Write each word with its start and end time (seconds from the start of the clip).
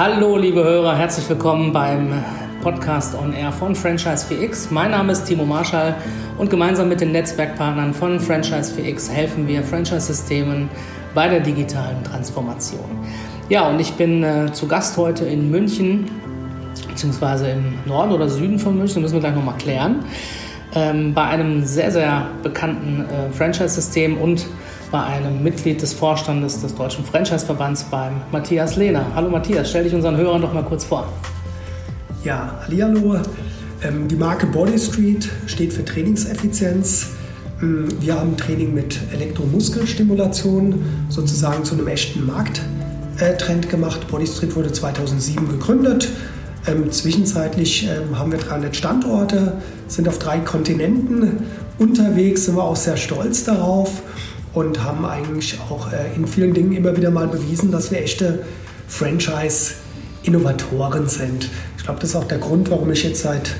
Hallo, 0.00 0.36
liebe 0.36 0.62
Hörer, 0.62 0.96
herzlich 0.96 1.28
willkommen 1.28 1.72
beim 1.72 2.22
Podcast 2.62 3.16
On 3.16 3.32
Air 3.32 3.50
von 3.50 3.74
Franchise 3.74 4.26
4X. 4.32 4.68
Mein 4.70 4.92
Name 4.92 5.10
ist 5.10 5.24
Timo 5.24 5.44
Marschall 5.44 5.94
und 6.38 6.50
gemeinsam 6.50 6.88
mit 6.88 7.00
den 7.00 7.10
Netzwerkpartnern 7.10 7.92
von 7.92 8.20
Franchise 8.20 8.72
4X 8.74 9.10
helfen 9.10 9.48
wir 9.48 9.62
Franchise-Systemen 9.62 10.68
bei 11.14 11.28
der 11.28 11.40
digitalen 11.40 12.04
Transformation. 12.04 12.84
Ja, 13.48 13.68
und 13.68 13.80
ich 13.80 13.92
bin 13.94 14.22
äh, 14.22 14.52
zu 14.52 14.68
Gast 14.68 14.96
heute 14.96 15.24
in 15.24 15.50
München, 15.50 16.10
beziehungsweise 16.88 17.50
im 17.50 17.74
Norden 17.86 18.12
oder 18.12 18.28
Süden 18.28 18.58
von 18.58 18.76
München, 18.76 19.02
das 19.02 19.10
müssen 19.10 19.14
wir 19.14 19.28
gleich 19.28 19.34
nochmal 19.34 19.58
klären, 19.58 20.04
ähm, 20.74 21.14
bei 21.14 21.24
einem 21.24 21.64
sehr, 21.64 21.90
sehr 21.90 22.26
bekannten 22.42 23.04
äh, 23.04 23.32
Franchise-System 23.32 24.18
und 24.18 24.46
bei 24.90 25.02
einem 25.02 25.42
Mitglied 25.42 25.82
des 25.82 25.92
Vorstandes 25.92 26.60
des 26.62 26.74
Deutschen 26.74 27.04
Franchise-Verbands 27.04 27.84
beim 27.84 28.14
Matthias 28.32 28.76
Lehner. 28.76 29.04
Hallo 29.14 29.28
Matthias, 29.28 29.70
stell 29.70 29.84
dich 29.84 29.94
unseren 29.94 30.16
Hörern 30.16 30.40
doch 30.40 30.52
mal 30.52 30.64
kurz 30.64 30.84
vor. 30.84 31.06
Ja, 32.24 32.58
hallo. 32.66 33.20
Ähm, 33.82 34.08
die 34.08 34.16
Marke 34.16 34.46
Body 34.46 34.78
Street 34.78 35.28
steht 35.46 35.72
für 35.72 35.84
Trainingseffizienz. 35.84 37.10
Ähm, 37.62 37.88
wir 38.00 38.14
haben 38.14 38.36
Training 38.36 38.74
mit 38.74 38.98
Elektromuskelstimulation 39.12 40.84
sozusagen 41.08 41.64
zu 41.64 41.74
einem 41.74 41.88
echten 41.88 42.26
Markttrend 42.26 43.68
gemacht. 43.68 44.08
Body 44.08 44.26
Street 44.26 44.56
wurde 44.56 44.72
2007 44.72 45.48
gegründet. 45.48 46.08
Ähm, 46.66 46.90
zwischenzeitlich 46.90 47.86
haben 48.14 48.32
wir 48.32 48.38
300 48.38 48.74
Standorte, 48.74 49.58
sind 49.86 50.08
auf 50.08 50.18
drei 50.18 50.40
Kontinenten 50.40 51.44
unterwegs, 51.78 52.46
sind 52.46 52.56
wir 52.56 52.64
auch 52.64 52.76
sehr 52.76 52.96
stolz 52.96 53.44
darauf 53.44 54.02
und 54.54 54.82
haben 54.82 55.04
eigentlich 55.06 55.58
auch 55.70 55.92
äh, 55.92 56.16
in 56.16 56.26
vielen 56.26 56.54
Dingen 56.54 56.72
immer 56.72 56.96
wieder 56.96 57.10
mal 57.10 57.28
bewiesen, 57.28 57.70
dass 57.70 57.90
wir 57.90 58.00
echte 58.00 58.46
Franchise-Innovatoren 58.88 61.06
sind. 61.08 61.50
Ich 61.76 61.84
glaube, 61.84 62.00
das 62.00 62.08
ist 62.10 62.16
auch 62.16 62.24
der 62.24 62.38
Grund, 62.38 62.70
warum 62.70 62.90
ich 62.90 63.04
jetzt 63.04 63.22
seit 63.22 63.54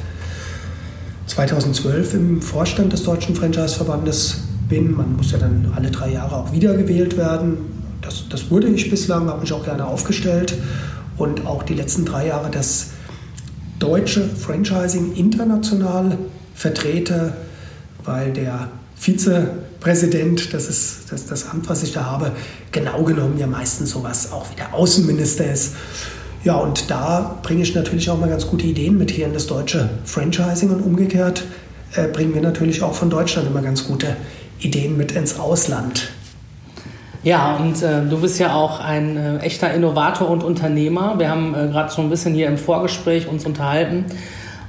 2012 1.26 2.14
im 2.14 2.40
Vorstand 2.42 2.92
des 2.92 3.04
Deutschen 3.04 3.36
Franchise-Verbandes 3.36 4.42
bin. 4.68 4.96
Man 4.96 5.16
muss 5.16 5.30
ja 5.32 5.38
dann 5.38 5.72
alle 5.76 5.90
drei 5.90 6.12
Jahre 6.12 6.36
auch 6.36 6.52
wiedergewählt 6.52 7.16
werden. 7.16 7.58
Das, 8.02 8.28
das 8.28 8.50
wurde 8.50 8.68
ich 8.68 8.90
bislang, 8.90 9.28
habe 9.28 9.40
mich 9.42 9.52
auch 9.52 9.64
gerne 9.64 9.86
aufgestellt 9.86 10.54
und 11.18 11.46
auch 11.46 11.62
die 11.62 11.74
letzten 11.74 12.04
drei 12.04 12.28
Jahre 12.28 12.50
das 12.50 12.90
deutsche 13.78 14.28
Franchising 14.28 15.14
international 15.14 16.18
vertrete, 16.54 17.34
weil 18.04 18.32
der 18.32 18.68
Vizepräsident, 18.96 20.52
das 20.52 20.68
ist 20.68 21.12
das, 21.12 21.26
das 21.26 21.48
Amt, 21.48 21.68
was 21.68 21.82
ich 21.82 21.92
da 21.92 22.04
habe, 22.04 22.32
genau 22.72 23.04
genommen 23.04 23.38
ja 23.38 23.46
meistens 23.46 23.90
sowas 23.90 24.32
auch 24.32 24.50
wie 24.50 24.56
der 24.56 24.74
Außenminister 24.74 25.50
ist. 25.50 25.74
Ja, 26.44 26.56
und 26.56 26.90
da 26.90 27.38
bringe 27.42 27.62
ich 27.62 27.74
natürlich 27.74 28.10
auch 28.10 28.18
mal 28.18 28.28
ganz 28.28 28.46
gute 28.46 28.66
Ideen 28.66 28.96
mit 28.96 29.10
hier 29.10 29.26
in 29.26 29.32
das 29.32 29.46
deutsche 29.46 29.90
Franchising 30.04 30.70
und 30.70 30.80
umgekehrt 30.80 31.44
äh, 31.94 32.08
bringen 32.08 32.34
wir 32.34 32.42
natürlich 32.42 32.82
auch 32.82 32.94
von 32.94 33.10
Deutschland 33.10 33.48
immer 33.48 33.62
ganz 33.62 33.84
gute 33.84 34.16
Ideen 34.60 34.96
mit 34.96 35.12
ins 35.12 35.38
Ausland. 35.38 36.10
Ja, 37.24 37.56
und 37.56 37.82
äh, 37.82 38.02
du 38.08 38.20
bist 38.20 38.38
ja 38.38 38.54
auch 38.54 38.78
ein 38.80 39.16
äh, 39.16 39.38
echter 39.38 39.72
Innovator 39.74 40.30
und 40.30 40.44
Unternehmer. 40.44 41.18
Wir 41.18 41.28
haben 41.28 41.52
äh, 41.52 41.66
gerade 41.66 41.90
so 41.90 42.00
ein 42.00 42.10
bisschen 42.10 42.32
hier 42.34 42.46
im 42.46 42.56
Vorgespräch 42.56 43.26
uns 43.26 43.44
unterhalten. 43.44 44.04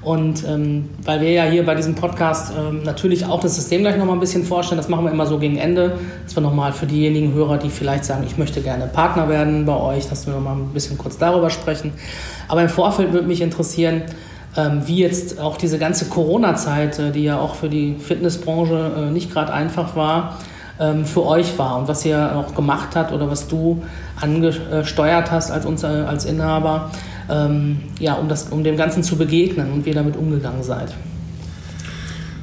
Und 0.02 0.46
ähm, 0.48 0.90
weil 1.04 1.22
wir 1.22 1.32
ja 1.32 1.44
hier 1.44 1.66
bei 1.66 1.76
diesem 1.76 1.94
Podcast 1.94 2.54
ähm, 2.58 2.84
natürlich 2.84 3.26
auch 3.26 3.42
das 3.42 3.56
System 3.56 3.82
gleich 3.82 3.98
nochmal 3.98 4.16
ein 4.16 4.22
bisschen 4.22 4.46
vorstellen, 4.46 4.78
das 4.78 4.88
machen 4.88 5.04
wir 5.04 5.12
immer 5.12 5.26
so 5.26 5.38
gegen 5.38 5.58
Ende, 5.58 6.00
dass 6.24 6.36
wir 6.36 6.42
nochmal 6.42 6.72
für 6.72 6.86
diejenigen 6.86 7.34
Hörer, 7.34 7.58
die 7.58 7.70
vielleicht 7.70 8.06
sagen, 8.06 8.24
ich 8.26 8.38
möchte 8.38 8.62
gerne 8.62 8.88
Partner 8.88 9.28
werden 9.28 9.66
bei 9.66 9.76
euch, 9.76 10.08
dass 10.08 10.26
wir 10.26 10.34
nochmal 10.34 10.56
ein 10.56 10.70
bisschen 10.70 10.98
kurz 10.98 11.18
darüber 11.18 11.50
sprechen. 11.50 11.92
Aber 12.48 12.62
im 12.62 12.70
Vorfeld 12.70 13.12
würde 13.12 13.28
mich 13.28 13.42
interessieren, 13.42 14.04
ähm, 14.56 14.84
wie 14.86 15.00
jetzt 15.00 15.40
auch 15.40 15.58
diese 15.58 15.78
ganze 15.78 16.06
Corona-Zeit, 16.06 16.98
äh, 16.98 17.12
die 17.12 17.26
ja 17.26 17.38
auch 17.38 17.56
für 17.56 17.70
die 17.70 17.96
Fitnessbranche 18.00 18.92
äh, 18.98 19.12
nicht 19.12 19.32
gerade 19.32 19.54
einfach 19.54 19.98
war, 19.98 20.38
für 21.04 21.26
euch 21.26 21.58
war 21.58 21.78
und 21.78 21.90
was 21.90 22.06
ihr 22.06 22.38
auch 22.38 22.56
gemacht 22.56 22.96
habt 22.96 23.12
oder 23.12 23.30
was 23.30 23.50
du 23.50 23.84
angesteuert 24.22 25.30
hast 25.30 25.52
als, 25.52 25.66
uns, 25.66 25.84
als 25.84 26.24
Inhaber 26.24 26.90
ähm, 27.30 27.80
ja, 28.00 28.16
um, 28.16 28.28
das, 28.28 28.50
um 28.50 28.64
dem 28.64 28.78
Ganzen 28.78 29.04
zu 29.04 29.18
begegnen 29.18 29.72
und 29.72 29.86
wie 29.86 29.90
ihr 29.90 29.96
damit 29.96 30.16
umgegangen 30.16 30.64
seid? 30.64 30.94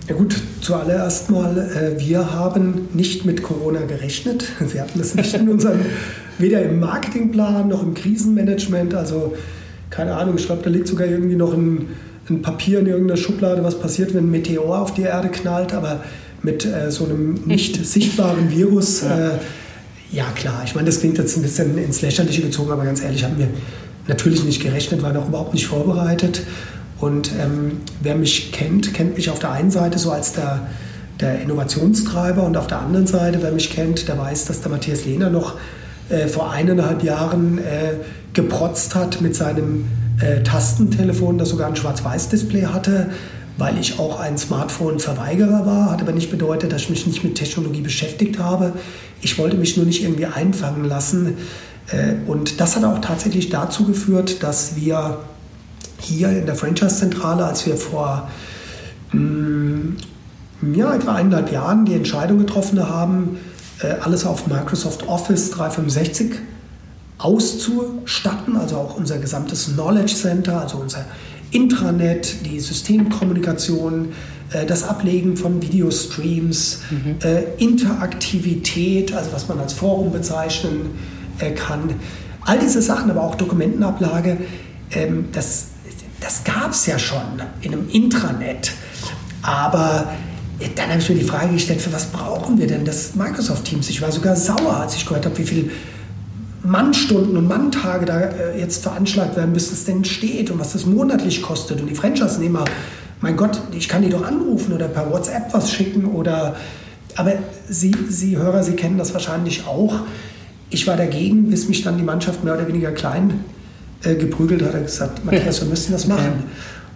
Ja 0.08 0.14
gut, 0.14 0.36
zuallererst 0.60 1.30
mal, 1.30 1.58
äh, 1.58 2.00
wir 2.00 2.32
haben 2.32 2.88
nicht 2.92 3.24
mit 3.24 3.42
Corona 3.42 3.80
gerechnet. 3.80 4.44
Wir 4.72 4.82
hatten 4.82 5.00
das 5.00 5.16
nicht 5.16 5.34
in 5.34 5.48
unserem, 5.48 5.80
weder 6.38 6.62
im 6.62 6.78
Marketingplan 6.78 7.66
noch 7.66 7.82
im 7.82 7.94
Krisenmanagement. 7.94 8.94
Also 8.94 9.34
keine 9.90 10.14
Ahnung, 10.14 10.36
ich 10.36 10.46
glaube, 10.46 10.62
da 10.62 10.70
liegt 10.70 10.86
sogar 10.86 11.08
irgendwie 11.08 11.34
noch 11.34 11.52
ein, 11.52 11.88
ein, 12.30 12.40
Papier 12.40 12.78
in 12.78 12.86
irgendeiner 12.86 13.16
Schublade, 13.16 13.64
was 13.64 13.80
passiert, 13.80 14.14
wenn 14.14 14.26
ein 14.26 14.30
Meteor 14.30 14.80
auf 14.80 14.94
die 14.94 15.02
Erde 15.02 15.28
knallt. 15.28 15.74
Aber 15.74 16.04
mit 16.46 16.64
äh, 16.64 16.90
so 16.90 17.04
einem 17.04 17.34
nicht 17.44 17.84
sichtbaren 17.84 18.50
Virus, 18.50 19.02
ja. 19.02 19.32
Äh, 19.32 19.38
ja 20.12 20.24
klar, 20.34 20.62
ich 20.64 20.74
meine, 20.74 20.86
das 20.86 21.00
klingt 21.00 21.18
jetzt 21.18 21.36
ein 21.36 21.42
bisschen 21.42 21.76
ins 21.76 22.00
Lächerliche 22.00 22.40
gezogen, 22.40 22.70
aber 22.70 22.84
ganz 22.84 23.02
ehrlich, 23.02 23.24
haben 23.24 23.36
wir 23.36 23.48
natürlich 24.06 24.44
nicht 24.44 24.62
gerechnet, 24.62 25.02
war 25.02 25.12
noch 25.12 25.28
überhaupt 25.28 25.52
nicht 25.52 25.66
vorbereitet. 25.66 26.42
Und 26.98 27.32
ähm, 27.42 27.72
wer 28.00 28.14
mich 28.14 28.52
kennt, 28.52 28.94
kennt 28.94 29.16
mich 29.16 29.28
auf 29.28 29.40
der 29.40 29.50
einen 29.50 29.72
Seite 29.72 29.98
so 29.98 30.12
als 30.12 30.32
der, 30.32 30.68
der 31.20 31.42
Innovationstreiber 31.42 32.44
und 32.44 32.56
auf 32.56 32.68
der 32.68 32.78
anderen 32.78 33.08
Seite, 33.08 33.40
wer 33.42 33.50
mich 33.50 33.70
kennt, 33.70 34.06
der 34.06 34.16
weiß, 34.16 34.46
dass 34.46 34.62
der 34.62 34.70
Matthias 34.70 35.04
Lehner 35.04 35.28
noch 35.28 35.56
äh, 36.08 36.28
vor 36.28 36.52
eineinhalb 36.52 37.02
Jahren 37.02 37.58
äh, 37.58 37.94
geprotzt 38.32 38.94
hat 38.94 39.20
mit 39.20 39.34
seinem 39.34 39.86
äh, 40.20 40.42
Tastentelefon, 40.44 41.36
das 41.36 41.48
sogar 41.50 41.66
ein 41.66 41.76
Schwarz-Weiß-Display 41.76 42.66
hatte, 42.66 43.10
weil 43.56 43.78
ich 43.78 43.98
auch 43.98 44.20
ein 44.20 44.36
Smartphone-Verweigerer 44.36 45.64
war, 45.64 45.90
hat 45.90 46.02
aber 46.02 46.12
nicht 46.12 46.30
bedeutet, 46.30 46.72
dass 46.72 46.82
ich 46.82 46.90
mich 46.90 47.06
nicht 47.06 47.24
mit 47.24 47.36
Technologie 47.36 47.80
beschäftigt 47.80 48.38
habe. 48.38 48.74
Ich 49.22 49.38
wollte 49.38 49.56
mich 49.56 49.76
nur 49.76 49.86
nicht 49.86 50.02
irgendwie 50.02 50.26
einfangen 50.26 50.84
lassen 50.84 51.38
äh, 51.88 52.14
und 52.26 52.60
das 52.60 52.76
hat 52.76 52.84
auch 52.84 53.00
tatsächlich 53.00 53.48
dazu 53.48 53.84
geführt, 53.84 54.42
dass 54.42 54.76
wir 54.76 55.18
hier 56.00 56.30
in 56.30 56.46
der 56.46 56.54
Franchise-Zentrale, 56.54 57.44
als 57.44 57.66
wir 57.66 57.76
vor 57.76 58.28
mm, 59.12 59.96
ja, 60.74 60.94
etwa 60.94 61.14
eineinhalb 61.14 61.52
Jahren 61.52 61.84
die 61.84 61.94
Entscheidung 61.94 62.38
getroffen 62.38 62.86
haben, 62.88 63.38
äh, 63.80 63.94
alles 64.00 64.24
auf 64.24 64.46
Microsoft 64.46 65.06
Office 65.08 65.50
365 65.50 66.32
auszustatten, 67.18 68.56
also 68.56 68.76
auch 68.76 68.96
unser 68.96 69.18
gesamtes 69.18 69.72
Knowledge 69.72 70.14
Center, 70.14 70.60
also 70.60 70.78
unser 70.78 71.04
Intranet, 71.50 72.46
die 72.46 72.60
Systemkommunikation, 72.60 74.12
äh, 74.52 74.66
das 74.66 74.84
Ablegen 74.84 75.36
von 75.36 75.62
Videostreams, 75.62 76.80
mhm. 76.90 77.16
Interaktivität, 77.58 79.12
also 79.12 79.32
was 79.32 79.48
man 79.48 79.58
als 79.58 79.72
Forum 79.72 80.12
bezeichnen 80.12 80.90
kann. 81.54 81.94
All 82.46 82.58
diese 82.58 82.80
Sachen, 82.80 83.10
aber 83.10 83.22
auch 83.22 83.34
Dokumentenablage, 83.34 84.38
ähm, 84.92 85.26
das, 85.32 85.66
das 86.20 86.44
gab 86.44 86.70
es 86.70 86.86
ja 86.86 86.98
schon 86.98 87.42
in 87.60 87.72
einem 87.72 87.88
Intranet. 87.90 88.72
Aber 89.42 90.12
äh, 90.58 90.68
dann 90.74 90.90
habe 90.90 91.00
ich 91.00 91.08
mir 91.08 91.16
die 91.16 91.24
Frage 91.24 91.52
gestellt, 91.52 91.80
für 91.80 91.92
was 91.92 92.06
brauchen 92.06 92.58
wir 92.58 92.66
denn 92.66 92.84
das 92.84 93.14
Microsoft-Teams? 93.14 93.88
Ich 93.90 94.00
war 94.00 94.12
sogar 94.12 94.36
sauer, 94.36 94.76
als 94.76 94.94
ich 94.96 95.06
gehört 95.06 95.24
habe, 95.24 95.36
wie 95.38 95.44
viele 95.44 95.70
Mannstunden 96.66 97.36
und 97.36 97.48
Manntage 97.48 98.06
da 98.06 98.20
äh, 98.20 98.58
jetzt 98.58 98.82
veranschlagt 98.82 99.36
werden, 99.36 99.52
bis 99.52 99.72
es 99.72 99.84
denn 99.84 100.04
steht 100.04 100.50
und 100.50 100.58
was 100.58 100.72
das 100.72 100.86
monatlich 100.86 101.42
kostet. 101.42 101.80
Und 101.80 101.88
die 101.88 101.94
Franchise-Nehmer, 101.94 102.64
mein 103.20 103.36
Gott, 103.36 103.60
ich 103.72 103.88
kann 103.88 104.02
die 104.02 104.10
doch 104.10 104.24
anrufen 104.24 104.72
oder 104.72 104.88
per 104.88 105.10
WhatsApp 105.10 105.52
was 105.52 105.72
schicken 105.72 106.06
oder. 106.06 106.56
Aber 107.14 107.32
Sie, 107.68 107.94
Sie 108.08 108.36
Hörer, 108.36 108.62
Sie 108.62 108.74
kennen 108.74 108.98
das 108.98 109.14
wahrscheinlich 109.14 109.66
auch. 109.66 110.00
Ich 110.68 110.86
war 110.86 110.96
dagegen, 110.96 111.48
bis 111.48 111.68
mich 111.68 111.82
dann 111.82 111.96
die 111.96 112.02
Mannschaft 112.02 112.44
mehr 112.44 112.54
oder 112.54 112.68
weniger 112.68 112.92
klein 112.92 113.44
äh, 114.02 114.16
geprügelt 114.16 114.62
hat. 114.62 114.74
Er 114.74 114.82
gesagt, 114.82 115.24
Matthias, 115.24 115.60
wir 115.62 115.68
müssen 115.68 115.92
das 115.92 116.06
machen. 116.06 116.44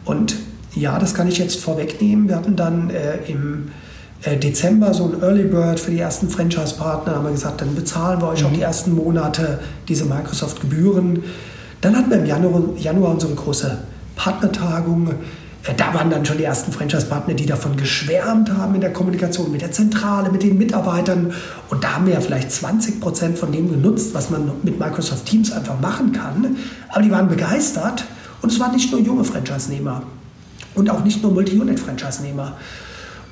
Und 0.05 0.37
ja, 0.75 0.99
das 0.99 1.15
kann 1.15 1.29
ich 1.29 1.39
jetzt 1.39 1.61
vorwegnehmen. 1.61 2.29
Wir 2.29 2.37
hatten 2.37 2.57
dann 2.57 2.91
äh, 2.91 3.17
im 3.29 3.69
Dezember 4.25 4.93
so 4.93 5.05
ein 5.05 5.23
Early 5.23 5.45
Bird 5.45 5.81
für 5.81 5.91
die 5.91 5.99
ersten 5.99 6.29
Franchise-Partner. 6.29 7.15
haben 7.15 7.25
wir 7.25 7.33
gesagt, 7.33 7.63
dann 7.63 7.75
bezahlen 7.75 8.21
wir 8.21 8.29
euch 8.29 8.43
mhm. 8.43 8.49
auch 8.49 8.53
die 8.53 8.61
ersten 8.61 8.95
Monate 8.95 9.61
diese 9.89 10.05
Microsoft-Gebühren. 10.05 11.23
Dann 11.81 11.97
hatten 11.97 12.11
wir 12.11 12.19
im 12.19 12.27
Januar, 12.27 12.63
Januar 12.77 13.13
unsere 13.13 13.35
große 13.35 13.79
Partnertagung. 14.17 15.09
Äh, 15.65 15.75
da 15.75 15.95
waren 15.95 16.11
dann 16.11 16.27
schon 16.27 16.37
die 16.37 16.45
ersten 16.45 16.71
Franchise-Partner, 16.71 17.33
die 17.33 17.47
davon 17.47 17.77
geschwärmt 17.79 18.53
haben 18.53 18.75
in 18.75 18.83
der 18.83 18.93
Kommunikation 18.93 19.51
mit 19.51 19.63
der 19.63 19.73
Zentrale, 19.73 20.31
mit 20.31 20.43
den 20.43 20.59
Mitarbeitern. 20.59 21.33
Und 21.71 21.83
da 21.83 21.95
haben 21.95 22.07
wir 22.07 22.13
ja 22.13 22.21
vielleicht 22.21 22.53
20 22.53 23.01
Prozent 23.01 23.39
von 23.39 23.53
dem 23.53 23.71
genutzt, 23.71 24.13
was 24.13 24.29
man 24.29 24.51
mit 24.63 24.79
Microsoft 24.79 25.25
Teams 25.25 25.51
einfach 25.51 25.81
machen 25.81 26.13
kann. 26.13 26.57
Aber 26.91 27.01
die 27.01 27.11
waren 27.11 27.29
begeistert. 27.29 28.05
Und 28.43 28.53
es 28.53 28.61
waren 28.61 28.73
nicht 28.73 28.91
nur 28.91 29.01
junge 29.01 29.25
Franchise-Nehmer 29.25 30.03
und 30.75 30.91
auch 30.91 31.05
nicht 31.05 31.23
nur 31.23 31.33
Multi-Unit-Franchise-Nehmer. 31.33 32.57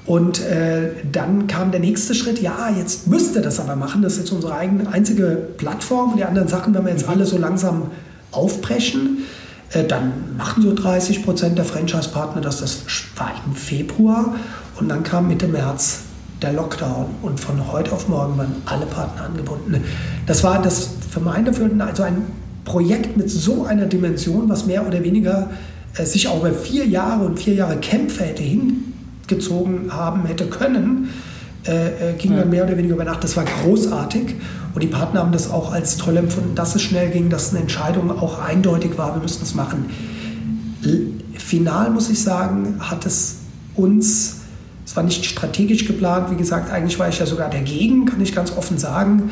Und 0.09 0.41
äh, 0.41 0.93
dann 1.13 1.49
kam 1.49 1.71
der 1.71 1.81
nächste 1.81 2.15
Schritt, 2.15 2.41
ja, 2.41 2.71
jetzt 2.75 3.09
müsste 3.09 3.43
das 3.43 3.61
aber 3.61 3.77
machen. 3.77 4.01
Das 4.01 4.15
ist 4.15 4.21
jetzt 4.21 4.33
unsere 4.33 4.55
eigene, 4.55 4.91
einzige 4.91 5.49
Plattform. 5.59 6.15
Die 6.17 6.25
anderen 6.25 6.49
Sachen 6.49 6.73
werden 6.73 6.87
wir 6.87 6.93
jetzt 6.93 7.07
alle 7.07 7.27
so 7.27 7.37
langsam 7.37 7.91
aufbrechen. 8.33 9.19
Äh, 9.71 9.85
dann 9.85 10.35
machen 10.39 10.63
so 10.63 10.75
30 10.75 11.27
Prozent 11.27 11.59
der 11.59 11.67
Franchise-Partner 11.67 12.41
das. 12.41 12.61
Das 12.61 12.79
war 13.17 13.33
im 13.45 13.53
Februar. 13.55 14.35
Und 14.81 14.89
dann 14.89 15.03
kam 15.03 15.29
Mitte 15.29 15.47
März 15.47 16.05
der 16.41 16.55
Lockdown. 16.55 17.05
Und 17.21 17.39
von 17.39 17.71
heute 17.71 17.93
auf 17.93 18.09
morgen 18.09 18.39
waren 18.39 18.57
alle 18.65 18.87
Partner 18.87 19.25
angebunden. 19.25 19.85
Das 20.25 20.43
war 20.43 20.63
das 20.63 20.89
für 21.11 21.21
mein 21.21 21.45
Dafürhalten 21.45 21.83
also 21.83 22.05
ein 22.05 22.23
Projekt 22.65 23.19
mit 23.19 23.29
so 23.29 23.67
einer 23.67 23.85
Dimension, 23.85 24.49
was 24.49 24.65
mehr 24.65 24.87
oder 24.87 25.05
weniger 25.05 25.51
äh, 25.99 26.07
sich 26.07 26.29
auch 26.29 26.41
über 26.41 26.55
vier 26.55 26.87
Jahre 26.87 27.27
und 27.27 27.39
vier 27.39 27.53
Jahre 27.53 27.77
Kämpfe 27.77 28.25
hätte 28.25 28.43
hingezogen 29.29 29.93
haben 29.93 30.27
hätte 30.27 30.47
können, 30.47 31.11
äh, 31.67 32.11
äh, 32.11 32.15
ging 32.15 32.33
ja. 32.33 32.39
dann 32.39 32.51
mehr 32.51 32.65
oder 32.65 32.77
weniger 32.77 32.95
über 32.95 33.05
Nacht. 33.05 33.23
Das 33.23 33.37
war 33.37 33.45
großartig 33.45 34.35
und 34.75 34.83
die 34.83 34.89
Partner 34.89 35.21
haben 35.21 35.33
das 35.33 35.51
auch 35.51 35.73
als 35.73 35.97
toll 35.97 36.17
empfunden, 36.17 36.55
dass 36.55 36.75
es 36.75 36.83
schnell 36.83 37.11
ging, 37.11 37.31
dass 37.31 37.51
eine 37.51 37.61
Entscheidung 37.61 38.11
auch 38.11 38.41
eindeutig 38.41 38.97
war, 38.97 39.15
wir 39.15 39.23
müssen 39.23 39.43
es 39.43 39.55
machen. 39.55 39.87
Final 41.37 41.91
muss 41.91 42.09
ich 42.11 42.23
sagen, 42.23 42.77
hat 42.79 43.05
es 43.07 43.37
uns, 43.75 44.37
es 44.87 44.97
war 44.97 45.03
nicht 45.03 45.25
strategisch 45.25 45.87
geplant, 45.87 46.31
wie 46.31 46.37
gesagt, 46.37 46.73
eigentlich 46.73 46.99
war 46.99 47.09
ich 47.09 47.19
ja 47.19 47.27
sogar 47.27 47.51
dagegen, 47.51 48.07
kann 48.07 48.21
ich 48.21 48.35
ganz 48.35 48.57
offen 48.57 48.79
sagen, 48.79 49.31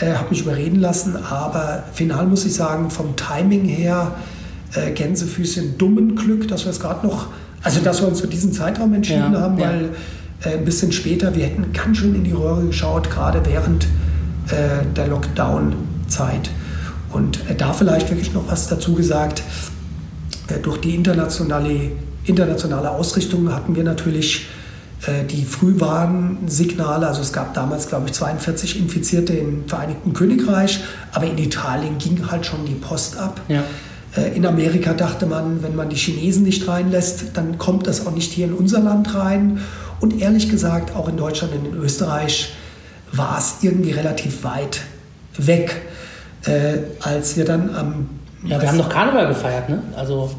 äh, 0.00 0.14
habe 0.14 0.30
mich 0.30 0.42
überreden 0.42 0.80
lassen, 0.80 1.16
aber 1.16 1.84
final 1.92 2.26
muss 2.26 2.44
ich 2.44 2.54
sagen, 2.54 2.90
vom 2.90 3.16
Timing 3.16 3.64
her, 3.64 4.14
äh, 4.74 4.90
Gänsefüßchen 4.90 5.78
dummen 5.78 6.16
Glück, 6.16 6.48
dass 6.48 6.64
wir 6.64 6.70
es 6.70 6.80
gerade 6.80 7.06
noch, 7.06 7.28
also 7.66 7.80
dass 7.80 8.00
wir 8.00 8.06
uns 8.06 8.20
für 8.20 8.28
diesen 8.28 8.52
Zeitraum 8.52 8.94
entschieden 8.94 9.32
ja, 9.32 9.40
haben, 9.40 9.58
ja. 9.58 9.68
weil 9.68 9.90
äh, 10.44 10.56
ein 10.56 10.64
bisschen 10.64 10.92
später, 10.92 11.34
wir 11.34 11.44
hätten 11.44 11.72
ganz 11.72 11.98
schön 11.98 12.14
in 12.14 12.22
die 12.22 12.30
Röhre 12.30 12.64
geschaut, 12.64 13.10
gerade 13.10 13.42
während 13.44 13.84
äh, 13.84 14.84
der 14.94 15.08
Lockdown-Zeit. 15.08 16.50
Und 17.12 17.40
äh, 17.50 17.56
da 17.56 17.72
vielleicht 17.72 18.08
wirklich 18.08 18.32
noch 18.32 18.48
was 18.48 18.68
dazu 18.68 18.94
gesagt, 18.94 19.42
äh, 20.46 20.60
durch 20.60 20.80
die 20.80 20.94
internationale, 20.94 21.90
internationale 22.24 22.90
Ausrichtung 22.90 23.52
hatten 23.52 23.74
wir 23.74 23.84
natürlich 23.84 24.46
die 25.30 25.44
Frühwarnsignale, 25.44 27.06
also 27.06 27.20
es 27.20 27.32
gab 27.32 27.52
damals, 27.52 27.86
glaube 27.86 28.06
ich, 28.06 28.14
42 28.14 28.80
Infizierte 28.80 29.34
im 29.34 29.68
Vereinigten 29.68 30.14
Königreich, 30.14 30.80
aber 31.12 31.26
in 31.26 31.36
Italien 31.36 31.98
ging 31.98 32.28
halt 32.28 32.46
schon 32.46 32.64
die 32.64 32.74
Post 32.74 33.18
ab. 33.18 33.40
Ja. 33.46 33.62
In 34.34 34.46
Amerika 34.46 34.94
dachte 34.94 35.26
man, 35.26 35.62
wenn 35.62 35.76
man 35.76 35.90
die 35.90 35.96
Chinesen 35.96 36.44
nicht 36.44 36.66
reinlässt, 36.66 37.24
dann 37.34 37.58
kommt 37.58 37.86
das 37.86 38.06
auch 38.06 38.12
nicht 38.12 38.32
hier 38.32 38.46
in 38.46 38.54
unser 38.54 38.80
Land 38.80 39.14
rein. 39.14 39.60
Und 40.00 40.20
ehrlich 40.20 40.48
gesagt, 40.48 40.94
auch 40.96 41.08
in 41.08 41.16
Deutschland 41.16 41.52
und 41.54 41.66
in 41.66 41.74
Österreich 41.74 42.54
war 43.12 43.38
es 43.38 43.56
irgendwie 43.62 43.90
relativ 43.90 44.44
weit 44.44 44.80
weg, 45.36 45.82
äh, 46.46 46.78
als 47.00 47.36
wir 47.36 47.44
dann 47.44 47.74
am. 47.74 48.08
Ja, 48.44 48.60
wir 48.60 48.68
haben 48.68 48.78
noch 48.78 48.88
Karneval 48.88 49.28
gefeiert, 49.28 49.68
ne? 49.68 49.82
Also. 49.96 50.30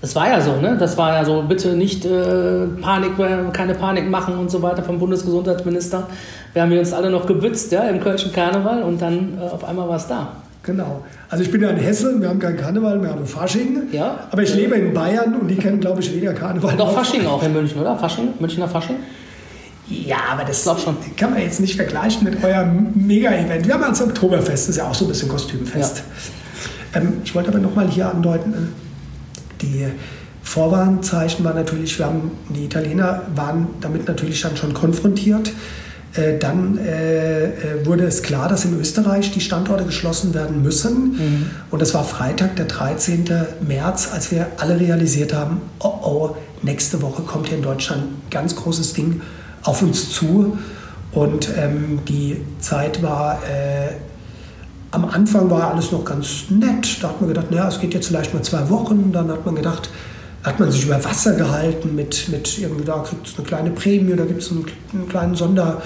Das 0.00 0.16
war 0.16 0.28
ja 0.28 0.40
so, 0.40 0.56
ne? 0.56 0.76
Das 0.76 0.98
war 0.98 1.12
ja 1.12 1.24
so, 1.24 1.42
bitte 1.42 1.76
nicht 1.76 2.04
äh, 2.04 2.66
Panik, 2.80 3.12
keine 3.52 3.74
Panik 3.74 4.10
machen 4.10 4.36
und 4.36 4.50
so 4.50 4.60
weiter 4.60 4.82
vom 4.82 4.98
Bundesgesundheitsminister. 4.98 6.08
Wir 6.52 6.62
haben 6.62 6.76
uns 6.76 6.92
alle 6.92 7.08
noch 7.08 7.24
gebützt, 7.24 7.70
ja, 7.70 7.82
im 7.82 8.00
Kölschen 8.00 8.32
Karneval 8.32 8.82
und 8.82 9.00
dann 9.00 9.38
äh, 9.38 9.42
auf 9.48 9.62
einmal 9.62 9.88
war 9.88 9.96
es 9.96 10.08
da. 10.08 10.41
Genau. 10.62 11.04
Also 11.28 11.42
ich 11.42 11.50
bin 11.50 11.60
ja 11.60 11.70
in 11.70 11.76
Hessen, 11.76 12.20
wir 12.20 12.28
haben 12.28 12.38
keinen 12.38 12.56
Karneval, 12.56 13.02
wir 13.02 13.10
haben 13.10 13.26
Fasching. 13.26 13.88
Ja. 13.90 14.28
Aber 14.30 14.42
ich 14.42 14.54
lebe 14.54 14.76
in 14.76 14.94
Bayern 14.94 15.34
und 15.34 15.48
die 15.48 15.56
kennen, 15.56 15.80
glaube 15.80 16.00
ich, 16.00 16.14
weder 16.14 16.34
Karneval. 16.34 16.76
Doch 16.76 16.94
Fasching 16.94 17.26
auch 17.26 17.42
in 17.42 17.52
München, 17.52 17.80
oder? 17.80 17.96
Fasching? 17.98 18.28
Münchner 18.38 18.68
Fasching? 18.68 18.96
Ja, 19.88 20.18
aber 20.30 20.44
das 20.44 20.62
schon. 20.62 20.96
kann 21.16 21.32
man 21.32 21.42
jetzt 21.42 21.60
nicht 21.60 21.74
vergleichen 21.74 22.24
mit 22.24 22.42
eurem 22.44 22.92
Mega-Event. 22.94 23.66
Wir 23.66 23.74
haben 23.74 23.82
als 23.82 24.00
Oktoberfest, 24.00 24.68
das 24.68 24.68
ist 24.68 24.76
ja 24.76 24.88
auch 24.88 24.94
so 24.94 25.04
ein 25.04 25.08
bisschen 25.08 25.28
Kostümfest. 25.28 26.02
Ja. 26.94 27.00
Ähm, 27.00 27.14
ich 27.24 27.34
wollte 27.34 27.48
aber 27.48 27.58
nochmal 27.58 27.88
hier 27.88 28.08
andeuten, 28.08 28.72
die 29.60 29.86
Vorwarnzeichen 30.42 31.44
waren 31.44 31.56
natürlich, 31.56 31.98
wir 31.98 32.06
haben, 32.06 32.32
die 32.48 32.64
Italiener 32.64 33.22
waren 33.34 33.68
damit 33.80 34.06
natürlich 34.06 34.40
dann 34.42 34.56
schon 34.56 34.72
konfrontiert. 34.74 35.50
Äh, 36.14 36.38
dann 36.38 36.76
äh, 36.76 37.44
äh, 37.44 37.86
wurde 37.86 38.04
es 38.04 38.22
klar, 38.22 38.48
dass 38.48 38.66
in 38.66 38.78
Österreich 38.78 39.32
die 39.32 39.40
Standorte 39.40 39.84
geschlossen 39.84 40.34
werden 40.34 40.62
müssen. 40.62 41.12
Mhm. 41.12 41.50
Und 41.70 41.80
das 41.80 41.94
war 41.94 42.04
Freitag, 42.04 42.56
der 42.56 42.66
13. 42.66 43.24
März, 43.66 44.10
als 44.12 44.30
wir 44.30 44.48
alle 44.58 44.78
realisiert 44.78 45.32
haben, 45.32 45.62
oh 45.80 45.88
oh, 46.02 46.36
nächste 46.60 47.00
Woche 47.00 47.22
kommt 47.22 47.48
hier 47.48 47.56
in 47.56 47.62
Deutschland 47.62 48.02
ein 48.02 48.22
ganz 48.30 48.54
großes 48.56 48.92
Ding 48.92 49.22
auf 49.62 49.80
uns 49.80 50.10
zu. 50.10 50.58
Und 51.12 51.48
ähm, 51.56 52.00
die 52.06 52.42
Zeit 52.58 53.02
war, 53.02 53.36
äh, 53.44 53.92
am 54.90 55.06
Anfang 55.06 55.48
war 55.48 55.72
alles 55.72 55.92
noch 55.92 56.04
ganz 56.04 56.50
nett. 56.50 57.02
Da 57.02 57.08
hat 57.08 57.20
man 57.20 57.28
gedacht, 57.28 57.50
naja, 57.50 57.68
es 57.68 57.80
geht 57.80 57.94
jetzt 57.94 58.08
vielleicht 58.08 58.34
mal 58.34 58.42
zwei 58.42 58.68
Wochen. 58.68 59.12
Dann 59.12 59.30
hat 59.30 59.46
man 59.46 59.54
gedacht, 59.54 59.88
hat 60.42 60.58
man 60.58 60.70
sich 60.70 60.84
über 60.84 61.02
Wasser 61.04 61.34
gehalten 61.34 61.94
mit, 61.94 62.28
mit 62.28 62.58
irgendwie, 62.58 62.84
da 62.84 63.04
gibt 63.08 63.28
es 63.28 63.36
eine 63.36 63.46
kleine 63.46 63.70
Prämie, 63.70 64.16
da 64.16 64.24
gibt 64.24 64.42
es 64.42 64.50
einen, 64.50 64.66
einen, 64.92 65.08
kleinen 65.08 65.34
Sonder, 65.36 65.82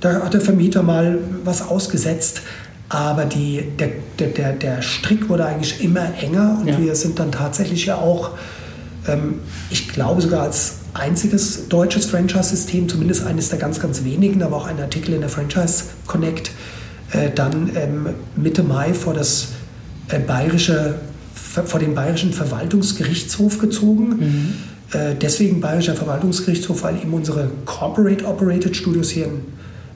da 0.00 0.14
hat 0.24 0.34
der 0.34 0.40
Vermieter 0.40 0.82
mal 0.82 1.18
was 1.44 1.62
ausgesetzt. 1.62 2.42
Aber 2.88 3.24
die, 3.24 3.62
der, 3.78 4.26
der, 4.26 4.52
der 4.52 4.82
Strick 4.82 5.28
wurde 5.28 5.46
eigentlich 5.46 5.84
immer 5.84 6.12
enger 6.20 6.58
und 6.60 6.66
ja. 6.66 6.78
wir 6.78 6.96
sind 6.96 7.20
dann 7.20 7.30
tatsächlich 7.30 7.86
ja 7.86 7.96
auch, 7.96 8.30
ähm, 9.06 9.38
ich 9.70 9.88
glaube 9.88 10.20
sogar 10.20 10.42
als 10.42 10.78
einziges 10.92 11.68
deutsches 11.68 12.06
Franchise-System, 12.06 12.88
zumindest 12.88 13.24
eines 13.24 13.48
der 13.48 13.60
ganz, 13.60 13.78
ganz 13.78 14.02
wenigen, 14.02 14.42
aber 14.42 14.56
auch 14.56 14.66
ein 14.66 14.80
Artikel 14.80 15.14
in 15.14 15.20
der 15.20 15.30
Franchise 15.30 15.84
Connect, 16.08 16.50
äh, 17.12 17.30
dann 17.32 17.70
ähm, 17.76 18.08
Mitte 18.34 18.64
Mai 18.64 18.92
vor 18.92 19.14
das 19.14 19.48
äh, 20.08 20.18
bayerische 20.18 20.96
vor 21.50 21.80
den 21.80 21.94
Bayerischen 21.94 22.32
Verwaltungsgerichtshof 22.32 23.58
gezogen. 23.58 24.08
Mhm. 24.08 24.52
Äh, 24.92 25.14
deswegen 25.20 25.60
Bayerischer 25.60 25.94
Verwaltungsgerichtshof, 25.94 26.82
weil 26.82 26.96
eben 26.96 27.12
unsere 27.12 27.50
Corporate 27.64 28.24
Operated 28.24 28.76
Studios 28.76 29.10
hier 29.10 29.26
in 29.26 29.42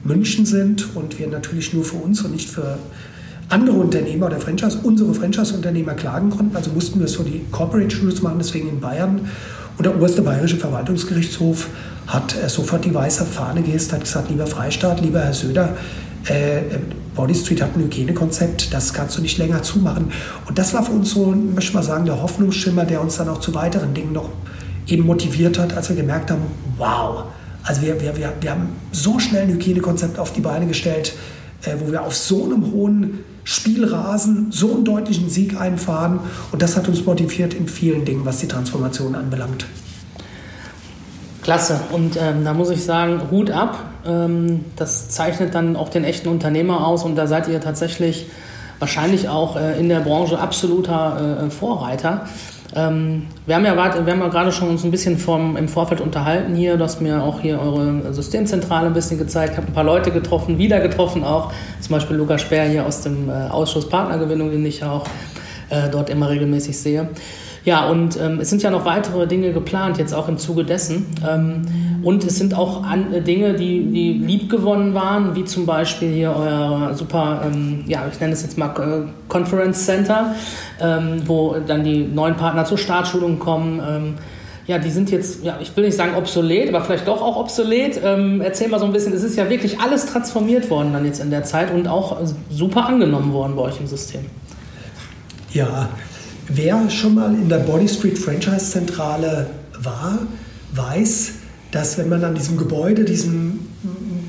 München 0.03 0.45
sind 0.45 0.95
und 0.95 1.17
wir 1.17 1.27
natürlich 1.27 1.73
nur 1.73 1.83
für 1.83 1.97
uns 1.97 2.21
und 2.21 2.31
nicht 2.31 2.49
für 2.49 2.77
andere 3.49 3.77
Unternehmer 3.77 4.27
oder 4.27 4.39
Franchise, 4.39 4.79
unsere 4.83 5.13
Franchise-Unternehmer 5.13 5.93
klagen 5.93 6.29
konnten. 6.29 6.55
Also 6.55 6.71
mussten 6.71 6.99
wir 6.99 7.05
es 7.05 7.15
für 7.15 7.23
die 7.23 7.41
Corporate 7.51 7.91
Studios 7.91 8.21
machen, 8.21 8.37
deswegen 8.39 8.69
in 8.69 8.79
Bayern. 8.79 9.21
Und 9.77 9.85
der 9.85 9.95
oberste 9.95 10.21
bayerische 10.21 10.57
Verwaltungsgerichtshof 10.57 11.67
hat 12.07 12.35
äh, 12.35 12.49
sofort 12.49 12.85
die 12.85 12.93
weiße 12.93 13.25
Fahne 13.25 13.61
gehisst, 13.61 13.91
hat 13.93 14.01
gesagt, 14.01 14.29
lieber 14.29 14.47
Freistaat, 14.47 15.01
lieber 15.01 15.21
Herr 15.21 15.33
Söder, 15.33 15.75
äh, 16.27 16.61
Body 17.15 17.33
Street 17.33 17.61
hat 17.61 17.75
ein 17.75 17.83
Hygienekonzept, 17.83 18.73
das 18.73 18.93
kannst 18.93 19.17
du 19.17 19.21
nicht 19.21 19.37
länger 19.37 19.63
zumachen. 19.63 20.11
Und 20.47 20.57
das 20.57 20.73
war 20.73 20.83
für 20.83 20.91
uns 20.91 21.11
so, 21.11 21.27
möchte 21.27 21.69
ich 21.69 21.73
mal 21.73 21.83
sagen, 21.83 22.05
der 22.05 22.21
Hoffnungsschimmer, 22.21 22.85
der 22.85 23.01
uns 23.01 23.17
dann 23.17 23.29
auch 23.29 23.39
zu 23.39 23.55
weiteren 23.55 23.93
Dingen 23.93 24.13
noch 24.13 24.29
eben 24.87 25.05
motiviert 25.05 25.57
hat, 25.57 25.75
als 25.75 25.89
wir 25.89 25.95
gemerkt 25.95 26.29
haben, 26.29 26.41
wow, 26.77 27.23
also 27.63 27.81
wir, 27.81 27.99
wir, 27.99 28.15
wir, 28.15 28.33
wir 28.39 28.51
haben 28.51 28.69
so 28.91 29.19
schnell 29.19 29.43
ein 29.43 29.49
Hygienekonzept 29.49 30.19
auf 30.19 30.33
die 30.33 30.41
Beine 30.41 30.67
gestellt, 30.67 31.13
äh, 31.63 31.75
wo 31.79 31.91
wir 31.91 32.03
auf 32.03 32.15
so 32.15 32.45
einem 32.45 32.71
hohen 32.71 33.19
Spielrasen 33.43 34.51
so 34.51 34.73
einen 34.73 34.85
deutlichen 34.85 35.29
Sieg 35.29 35.59
einfahren. 35.59 36.19
Und 36.51 36.61
das 36.61 36.75
hat 36.75 36.87
uns 36.87 37.05
motiviert 37.05 37.53
in 37.53 37.67
vielen 37.67 38.05
Dingen, 38.05 38.25
was 38.25 38.39
die 38.39 38.47
Transformation 38.47 39.15
anbelangt. 39.15 39.65
Klasse. 41.41 41.79
Und 41.91 42.17
ähm, 42.19 42.43
da 42.43 42.53
muss 42.53 42.69
ich 42.71 42.83
sagen, 42.83 43.21
Hut 43.31 43.51
ab. 43.51 43.94
Ähm, 44.05 44.65
das 44.75 45.09
zeichnet 45.09 45.55
dann 45.55 45.75
auch 45.75 45.89
den 45.89 46.03
echten 46.03 46.29
Unternehmer 46.29 46.87
aus. 46.87 47.03
Und 47.03 47.15
da 47.15 47.27
seid 47.27 47.47
ihr 47.47 47.59
tatsächlich 47.61 48.27
wahrscheinlich 48.79 49.29
auch 49.29 49.55
äh, 49.55 49.79
in 49.79 49.89
der 49.89 49.99
Branche 49.99 50.39
absoluter 50.39 51.45
äh, 51.45 51.49
Vorreiter. 51.49 52.25
Ähm, 52.75 53.27
wir 53.45 53.55
haben 53.55 53.65
ja, 53.65 53.75
ja 53.75 54.27
gerade 54.27 54.51
schon 54.51 54.69
uns 54.69 54.83
ein 54.83 54.91
bisschen 54.91 55.17
vom, 55.17 55.55
im 55.55 55.67
Vorfeld 55.67 56.01
unterhalten 56.01 56.55
hier. 56.55 56.77
Du 56.77 56.83
hast 56.83 57.01
mir 57.01 57.23
auch 57.23 57.39
hier 57.39 57.59
eure 57.59 58.13
Systemzentrale 58.13 58.87
ein 58.87 58.93
bisschen 58.93 59.17
gezeigt. 59.17 59.53
Ich 59.53 59.57
habe 59.57 59.67
ein 59.67 59.73
paar 59.73 59.83
Leute 59.83 60.11
getroffen, 60.11 60.57
wieder 60.57 60.79
getroffen 60.81 61.23
auch. 61.23 61.53
Zum 61.79 61.93
Beispiel 61.93 62.17
Lukas 62.17 62.41
Speer 62.41 62.63
hier 62.63 62.85
aus 62.85 63.01
dem 63.01 63.29
äh, 63.29 63.33
Ausschuss 63.49 63.87
Partnergewinnung, 63.87 64.51
den 64.51 64.65
ich 64.65 64.83
auch 64.83 65.05
äh, 65.69 65.89
dort 65.89 66.09
immer 66.09 66.29
regelmäßig 66.29 66.77
sehe. 66.77 67.09
Ja, 67.63 67.87
und 67.89 68.19
ähm, 68.21 68.39
es 68.41 68.49
sind 68.49 68.61
ja 68.61 68.69
noch 68.69 68.85
weitere 68.85 69.25
Dinge 69.25 69.51
geplant, 69.51 69.97
jetzt 69.97 70.13
auch 70.13 70.27
im 70.27 70.37
Zuge 70.37 70.65
dessen. 70.65 71.07
Ähm, 71.27 71.63
und 72.05 72.23
es 72.23 72.37
sind 72.37 72.53
auch 72.53 72.83
an, 72.83 73.13
äh, 73.13 73.21
Dinge, 73.21 73.55
die, 73.55 73.83
die 73.91 74.13
liebgewonnen 74.13 74.93
waren, 74.93 75.35
wie 75.35 75.43
zum 75.43 75.65
Beispiel 75.65 76.13
hier 76.13 76.33
euer 76.33 76.93
super, 76.93 77.41
ähm, 77.45 77.83
ja, 77.87 78.03
ich 78.11 78.19
nenne 78.19 78.31
es 78.31 78.43
jetzt 78.43 78.57
mal 78.57 78.69
äh, 78.79 79.09
Conference 79.27 79.85
Center, 79.85 80.35
ähm, 80.79 81.23
wo 81.25 81.57
dann 81.67 81.83
die 81.83 82.03
neuen 82.03 82.35
Partner 82.35 82.63
zur 82.63 82.77
Startschulung 82.77 83.39
kommen. 83.39 83.81
Ähm, 83.85 84.13
ja, 84.67 84.79
die 84.79 84.89
sind 84.89 85.11
jetzt, 85.11 85.43
ja, 85.43 85.57
ich 85.61 85.75
will 85.75 85.85
nicht 85.85 85.97
sagen 85.97 86.15
obsolet, 86.15 86.69
aber 86.69 86.81
vielleicht 86.81 87.07
doch 87.07 87.21
auch 87.21 87.35
obsolet. 87.35 87.99
Ähm, 88.03 88.41
erzähl 88.41 88.69
mal 88.69 88.79
so 88.79 88.85
ein 88.85 88.93
bisschen, 88.93 89.11
es 89.13 89.23
ist 89.23 89.35
ja 89.35 89.49
wirklich 89.49 89.79
alles 89.79 90.05
transformiert 90.05 90.69
worden 90.69 90.93
dann 90.93 91.05
jetzt 91.05 91.19
in 91.19 91.29
der 91.29 91.43
Zeit 91.43 91.71
und 91.73 91.87
auch 91.87 92.17
super 92.49 92.87
angenommen 92.87 93.33
worden 93.33 93.55
bei 93.55 93.63
euch 93.63 93.79
im 93.79 93.87
System. 93.87 94.21
Ja, 95.51 95.89
Wer 96.47 96.89
schon 96.91 97.15
mal 97.15 97.33
in 97.33 97.49
der 97.49 97.57
Body 97.57 97.87
Street 97.87 98.19
Franchise 98.19 98.71
Zentrale 98.71 99.47
war, 99.79 100.19
weiß, 100.73 101.33
dass 101.75 101.97
wenn 101.97 102.07
man 102.07 102.23
an 102.23 102.35
diesem 102.35 102.55
Gebäude, 102.55 103.03
diesem 103.03 103.59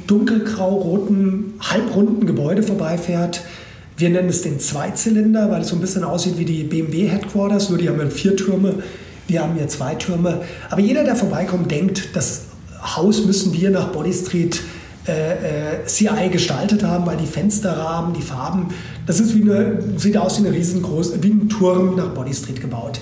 dunkelgrau-roten, 0.09 1.55
halbrunden 1.61 2.27
Gebäude 2.27 2.65
vorbeifährt, 2.65 3.43
wir 3.97 4.11
nennen 4.11 4.29
es 4.29 4.43
den 4.43 4.59
Zweizylinder, 4.59 5.49
weil 5.49 5.63
es 5.63 5.69
so 5.69 5.77
ein 5.77 5.81
bisschen 5.81 6.03
aussieht 6.03 6.39
wie 6.39 6.45
die 6.45 6.65
BMW 6.65 7.07
Headquarters, 7.07 7.71
nur 7.71 7.79
die 7.79 7.89
haben 7.89 8.01
ja 8.01 8.07
vier 8.11 8.35
Türme, 8.35 8.83
wir 9.29 9.43
haben 9.43 9.55
hier 9.55 9.69
zwei 9.69 9.95
Türme. 9.95 10.41
Aber 10.71 10.81
jeder, 10.81 11.05
der 11.05 11.15
vorbeikommt, 11.15 11.71
denkt, 11.71 12.17
das 12.17 12.47
Haus 12.83 13.25
müssen 13.25 13.53
wir 13.53 13.71
nach 13.71 13.93
Body 13.93 14.13
Street 14.13 14.61
äh, 15.07 15.83
äh 15.83 15.85
CI 15.87 16.29
gestaltet 16.33 16.83
haben, 16.83 17.07
weil 17.07 17.17
die 17.17 17.27
Fensterrahmen, 17.27 18.13
die 18.13 18.23
Farben, 18.23 18.75
das 19.07 19.21
ist 19.21 19.37
wie 19.37 19.43
eine, 19.43 19.79
sieht 19.97 20.17
aus 20.17 20.43
wie, 20.43 20.49
eine 20.49 20.57
riesengroß, 20.57 21.23
wie 21.23 21.31
ein 21.31 21.49
Turm 21.49 21.95
nach 21.95 22.09
Body 22.09 22.35
Street 22.35 22.61
gebaut. 22.61 22.99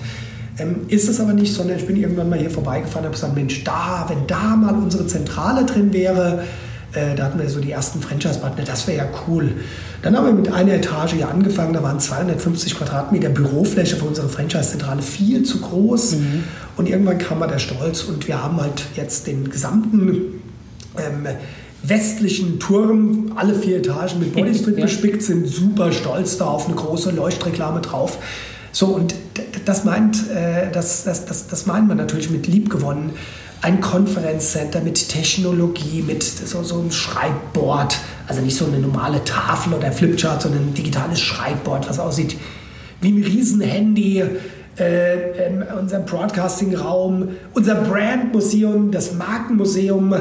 Ähm, 0.58 0.86
ist 0.88 1.08
es 1.08 1.20
aber 1.20 1.32
nicht, 1.32 1.52
sondern 1.52 1.78
ich 1.78 1.86
bin 1.86 1.96
irgendwann 1.96 2.28
mal 2.28 2.38
hier 2.38 2.50
vorbeigefahren 2.50 3.00
und 3.00 3.06
habe 3.06 3.14
gesagt, 3.14 3.34
Mensch, 3.34 3.64
da, 3.64 4.06
wenn 4.08 4.26
da 4.26 4.56
mal 4.56 4.74
unsere 4.74 5.06
Zentrale 5.06 5.64
drin 5.64 5.92
wäre, 5.92 6.44
äh, 6.92 7.16
da 7.16 7.24
hatten 7.24 7.40
wir 7.40 7.48
so 7.50 7.60
die 7.60 7.72
ersten 7.72 8.00
Franchise-Partner, 8.00 8.64
das 8.64 8.86
wäre 8.86 8.98
ja 8.98 9.08
cool. 9.26 9.52
Dann 10.02 10.16
haben 10.16 10.26
wir 10.26 10.32
mit 10.32 10.52
einer 10.52 10.74
Etage 10.74 11.14
hier 11.14 11.28
angefangen, 11.28 11.72
da 11.72 11.82
waren 11.82 11.98
250 11.98 12.76
Quadratmeter 12.76 13.30
Bürofläche 13.30 13.96
für 13.96 14.04
unsere 14.04 14.28
Franchise-Zentrale 14.28 15.02
viel 15.02 15.42
zu 15.42 15.60
groß. 15.60 16.16
Mhm. 16.16 16.44
Und 16.76 16.88
irgendwann 16.88 17.18
kam 17.18 17.40
mal 17.40 17.48
der 17.48 17.58
Stolz 17.58 18.04
und 18.04 18.28
wir 18.28 18.42
haben 18.42 18.60
halt 18.60 18.84
jetzt 18.94 19.26
den 19.26 19.50
gesamten 19.50 20.40
ähm, 20.96 21.26
westlichen 21.82 22.60
Turm, 22.60 23.32
alle 23.36 23.54
vier 23.54 23.78
Etagen 23.78 24.20
mit 24.20 24.32
Bodystrip 24.32 24.78
ja. 24.78 24.84
bespickt, 24.84 25.22
sind 25.22 25.46
super 25.46 25.92
stolz 25.92 26.38
da 26.38 26.46
auf 26.46 26.66
eine 26.66 26.76
große 26.76 27.10
Leuchtreklame 27.10 27.80
drauf. 27.80 28.18
So, 28.72 28.86
und 28.86 29.14
das 29.64 29.84
meint, 29.84 30.30
äh, 30.30 30.70
das, 30.72 31.04
das, 31.04 31.24
das, 31.26 31.46
das 31.46 31.66
meint 31.66 31.88
man 31.88 31.96
natürlich 31.96 32.30
mit 32.30 32.46
liebgewonnen. 32.46 33.12
Ein 33.60 33.80
Konferenzcenter 33.80 34.80
mit 34.82 35.08
Technologie, 35.08 36.02
mit 36.02 36.22
so, 36.22 36.62
so 36.62 36.78
einem 36.80 36.92
Schreibboard. 36.92 37.96
Also 38.26 38.42
nicht 38.42 38.56
so 38.56 38.66
eine 38.66 38.78
normale 38.78 39.24
Tafel 39.24 39.74
oder 39.74 39.90
Flipchart, 39.90 40.42
sondern 40.42 40.68
ein 40.68 40.74
digitales 40.74 41.20
Schreibboard, 41.20 41.88
was 41.88 41.98
aussieht 41.98 42.36
wie 43.00 43.08
ein 43.08 43.22
Riesenhandy. 43.22 44.22
Äh, 44.76 45.52
unserem 45.78 46.04
Broadcasting-Raum, 46.04 47.28
unser 47.52 47.76
Brandmuseum, 47.76 48.90
das 48.90 49.14
Markenmuseum, 49.14 50.12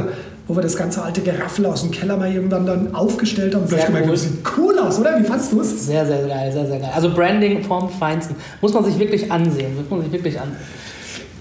wo 0.47 0.55
wir 0.55 0.61
das 0.61 0.75
ganze 0.75 1.01
alte 1.01 1.21
Geraffel 1.21 1.65
aus 1.65 1.81
dem 1.81 1.91
Keller 1.91 2.17
mal 2.17 2.31
irgendwann 2.31 2.65
dann 2.65 2.95
aufgestellt 2.95 3.55
haben. 3.55 3.65
Sehr 3.67 3.85
gemerkt, 3.85 4.07
cool. 4.07 4.13
das 4.13 4.23
sieht 4.23 4.39
cool 4.57 4.77
aus, 4.79 4.99
oder? 4.99 5.19
Wie 5.19 5.23
fandest 5.23 5.53
du 5.53 5.61
es? 5.61 5.85
Sehr, 5.85 6.05
sehr 6.05 6.27
geil, 6.27 6.51
sehr, 6.51 6.65
sehr 6.65 6.79
geil. 6.79 6.91
Also 6.93 7.13
Branding 7.13 7.63
vom 7.63 7.89
Feinsten. 7.89 8.35
Muss 8.61 8.73
man 8.73 8.83
sich 8.83 8.99
wirklich 8.99 9.31
ansehen. 9.31 9.75
Muss 9.75 9.89
man 9.89 10.01
sich 10.01 10.11
wirklich 10.11 10.39
ansehen. 10.39 10.57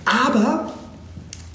Aber 0.05 0.73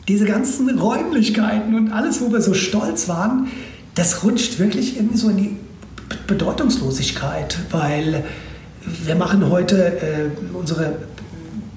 diese 0.08 0.26
ganzen 0.26 0.78
Räumlichkeiten 0.78 1.76
und 1.76 1.92
alles, 1.92 2.22
wo 2.22 2.32
wir 2.32 2.42
so 2.42 2.54
stolz 2.54 3.08
waren, 3.08 3.48
das 3.96 4.24
rutscht 4.24 4.60
wirklich 4.60 4.98
irgendwie 4.98 5.18
so 5.18 5.30
in 5.30 5.38
die 5.38 5.58
Bedeutungslosigkeit, 6.28 7.58
weil 7.72 8.24
wir 9.04 9.16
machen 9.16 9.50
heute 9.50 9.98
äh, 9.98 10.56
unsere 10.56 10.96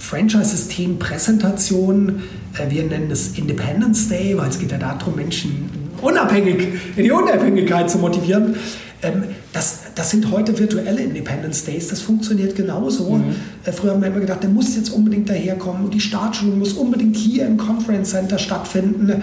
Franchise-System-Präsentation. 0.01 2.23
Äh, 2.59 2.71
wir 2.71 2.85
nennen 2.85 3.11
es 3.11 3.37
Independence 3.39 4.09
Day, 4.09 4.37
weil 4.37 4.49
es 4.49 4.59
geht 4.59 4.73
ja 4.73 4.79
darum, 4.79 5.15
Menschen 5.15 5.71
unabhängig 6.01 6.69
in 6.97 7.05
die 7.05 7.13
Unabhängigkeit 7.13 7.91
zu 7.91 7.99
motivieren. 7.99 8.57
Ähm, 9.03 9.25
das, 9.53 9.81
das 9.95 10.11
sind 10.11 10.31
heute 10.31 10.59
virtuelle 10.59 11.03
Independence 11.03 11.65
Days, 11.65 11.89
das 11.89 12.01
funktioniert 12.01 12.57
genauso. 12.57 13.11
Mhm. 13.11 13.35
Äh, 13.65 13.73
früher 13.73 13.93
haben 13.93 14.01
wir 14.01 14.09
immer 14.09 14.21
gedacht, 14.21 14.43
der 14.43 14.51
muss 14.51 14.75
jetzt 14.77 14.91
unbedingt 14.91 15.29
daherkommen 15.29 15.85
und 15.85 15.95
die 15.95 16.01
Startschulung 16.01 16.59
muss 16.59 16.73
unbedingt 16.73 17.17
hier 17.17 17.47
im 17.47 17.57
Conference 17.57 18.11
Center 18.11 18.39
stattfinden. 18.39 19.23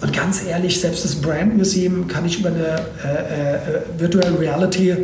Und 0.00 0.12
ganz 0.12 0.44
ehrlich, 0.44 0.80
selbst 0.80 1.04
das 1.04 1.16
Brand 1.16 1.56
Museum 1.56 2.06
kann 2.06 2.24
ich 2.26 2.38
über 2.40 2.50
eine 2.50 2.80
äh, 3.02 3.54
äh, 3.54 3.58
Virtual 3.98 4.34
Reality 4.34 4.94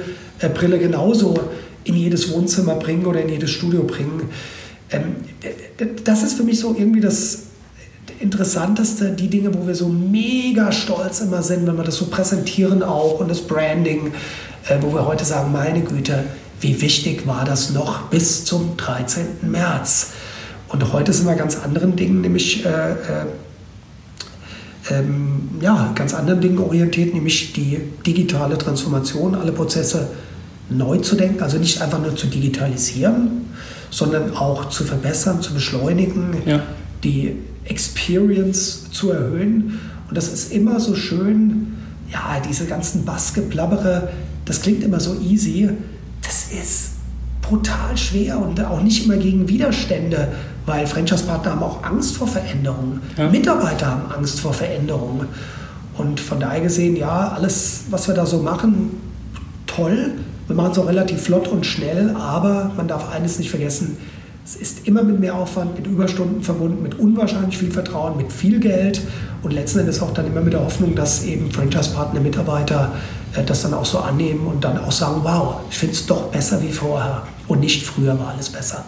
Brille 0.54 0.78
genauso 0.78 1.38
in 1.84 1.96
jedes 1.96 2.32
Wohnzimmer 2.32 2.74
bringen 2.74 3.06
oder 3.06 3.22
in 3.22 3.28
jedes 3.28 3.50
Studio 3.50 3.84
bringen. 3.84 4.28
Ähm, 4.92 5.16
das 6.04 6.22
ist 6.22 6.34
für 6.34 6.44
mich 6.44 6.60
so 6.60 6.74
irgendwie 6.76 7.00
das 7.00 7.44
Interessanteste, 8.20 9.10
die 9.10 9.28
Dinge, 9.28 9.52
wo 9.54 9.66
wir 9.66 9.74
so 9.74 9.88
mega 9.88 10.70
stolz 10.70 11.20
immer 11.20 11.42
sind, 11.42 11.66
wenn 11.66 11.76
wir 11.76 11.84
das 11.84 11.96
so 11.96 12.06
präsentieren 12.06 12.82
auch 12.82 13.20
und 13.20 13.28
das 13.28 13.40
Branding, 13.40 14.12
äh, 14.68 14.76
wo 14.80 14.92
wir 14.94 15.06
heute 15.06 15.24
sagen, 15.24 15.50
meine 15.52 15.80
Güte, 15.80 16.24
wie 16.60 16.80
wichtig 16.80 17.26
war 17.26 17.44
das 17.44 17.70
noch 17.70 18.02
bis 18.08 18.44
zum 18.44 18.76
13. 18.76 19.26
März? 19.42 20.10
Und 20.68 20.92
heute 20.92 21.12
sind 21.12 21.26
wir 21.26 21.34
ganz 21.34 21.56
anderen 21.56 21.96
Dingen, 21.96 22.20
nämlich 22.20 22.64
äh, 22.64 22.92
äh, 22.92 22.94
ähm, 24.90 25.50
ja, 25.60 25.92
ganz 25.94 26.14
anderen 26.14 26.40
Dingen 26.40 26.58
orientiert, 26.58 27.14
nämlich 27.14 27.52
die 27.52 27.80
digitale 28.06 28.56
Transformation, 28.56 29.34
alle 29.34 29.52
Prozesse 29.52 30.08
neu 30.70 30.98
zu 30.98 31.16
denken, 31.16 31.42
also 31.42 31.58
nicht 31.58 31.82
einfach 31.82 32.00
nur 32.00 32.16
zu 32.16 32.26
digitalisieren, 32.26 33.48
sondern 33.92 34.34
auch 34.34 34.70
zu 34.70 34.84
verbessern, 34.84 35.42
zu 35.42 35.52
beschleunigen, 35.52 36.34
ja. 36.46 36.62
die 37.04 37.36
Experience 37.64 38.90
zu 38.90 39.10
erhöhen. 39.10 39.78
Und 40.08 40.16
das 40.16 40.32
ist 40.32 40.50
immer 40.50 40.80
so 40.80 40.94
schön, 40.94 41.74
ja, 42.10 42.40
diese 42.48 42.64
ganzen 42.64 43.04
Basketblabbere, 43.04 44.08
das 44.46 44.62
klingt 44.62 44.82
immer 44.82 44.98
so 44.98 45.14
easy. 45.20 45.68
Das 46.22 46.50
ist 46.52 46.92
brutal 47.42 47.96
schwer 47.96 48.38
und 48.38 48.64
auch 48.64 48.80
nicht 48.82 49.04
immer 49.04 49.18
gegen 49.18 49.46
Widerstände, 49.46 50.28
weil 50.64 50.86
Franchise-Partner 50.86 51.52
haben 51.52 51.62
auch 51.62 51.84
Angst 51.84 52.16
vor 52.16 52.26
Veränderungen. 52.26 53.02
Ja. 53.18 53.28
Mitarbeiter 53.28 53.86
haben 53.88 54.10
Angst 54.10 54.40
vor 54.40 54.54
Veränderungen. 54.54 55.28
Und 55.98 56.18
von 56.18 56.40
daher 56.40 56.62
gesehen, 56.62 56.96
ja, 56.96 57.28
alles, 57.28 57.84
was 57.90 58.08
wir 58.08 58.14
da 58.14 58.24
so 58.24 58.38
machen, 58.38 58.90
toll. 59.66 60.12
Wir 60.46 60.56
machen 60.56 60.72
es 60.72 60.78
auch 60.78 60.88
relativ 60.88 61.22
flott 61.22 61.48
und 61.48 61.64
schnell, 61.64 62.14
aber 62.16 62.72
man 62.76 62.88
darf 62.88 63.12
eines 63.12 63.38
nicht 63.38 63.50
vergessen, 63.50 63.96
es 64.44 64.56
ist 64.56 64.88
immer 64.88 65.04
mit 65.04 65.20
mehr 65.20 65.36
Aufwand, 65.36 65.76
mit 65.76 65.86
Überstunden 65.86 66.42
verbunden, 66.42 66.82
mit 66.82 66.98
unwahrscheinlich 66.98 67.56
viel 67.56 67.70
Vertrauen, 67.70 68.16
mit 68.16 68.32
viel 68.32 68.58
Geld 68.58 69.00
und 69.42 69.52
letzten 69.52 69.80
Endes 69.80 70.02
auch 70.02 70.12
dann 70.12 70.26
immer 70.26 70.40
mit 70.40 70.52
der 70.52 70.64
Hoffnung, 70.64 70.96
dass 70.96 71.24
eben 71.24 71.50
Franchise-Partner, 71.50 72.20
Mitarbeiter 72.20 72.92
äh, 73.36 73.44
das 73.44 73.62
dann 73.62 73.74
auch 73.74 73.84
so 73.84 73.98
annehmen 73.98 74.46
und 74.46 74.64
dann 74.64 74.78
auch 74.78 74.90
sagen, 74.90 75.20
wow, 75.22 75.60
ich 75.70 75.78
finde 75.78 75.94
es 75.94 76.06
doch 76.06 76.24
besser 76.24 76.60
wie 76.60 76.72
vorher 76.72 77.22
und 77.46 77.60
nicht 77.60 77.84
früher 77.84 78.18
war 78.18 78.28
alles 78.28 78.48
besser. 78.48 78.84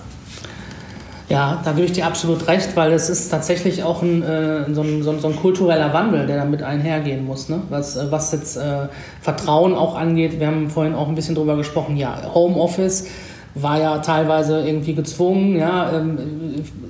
Ja, 1.29 1.63
da 1.65 1.73
gebe 1.73 1.87
ich 1.87 1.93
dir 1.93 2.07
absolut 2.07 2.47
recht, 2.49 2.77
weil 2.77 2.93
es 2.93 3.09
ist 3.09 3.31
tatsächlich 3.31 3.83
auch 3.83 4.03
ein, 4.03 4.23
äh, 4.23 4.73
so, 4.75 4.83
ein, 4.83 5.03
so, 5.03 5.11
ein, 5.11 5.21
so, 5.21 5.29
ein, 5.29 5.37
kultureller 5.37 5.95
Wandel, 5.95 6.27
der 6.27 6.37
damit 6.37 6.63
einhergehen 6.63 7.25
muss. 7.25 7.49
Ne? 7.49 7.63
Was, 7.71 7.97
äh, 7.97 8.11
was 8.11 8.33
jetzt 8.33 8.57
äh, 8.57 8.89
Vertrauen 9.23 9.75
auch 9.75 9.97
angeht, 9.97 10.39
wir 10.39 10.49
haben 10.49 10.69
vorhin 10.69 10.95
auch 10.95 11.09
ein 11.09 11.15
bisschen 11.15 11.35
drüber 11.35 11.57
gesprochen, 11.57 11.97
ja, 11.97 12.35
Homeoffice 12.35 13.07
war 13.55 13.81
ja 13.81 13.99
teilweise 13.99 14.67
irgendwie 14.67 14.95
gezwungen. 14.95 15.57
Ja, 15.57 15.93
ähm, 15.93 16.19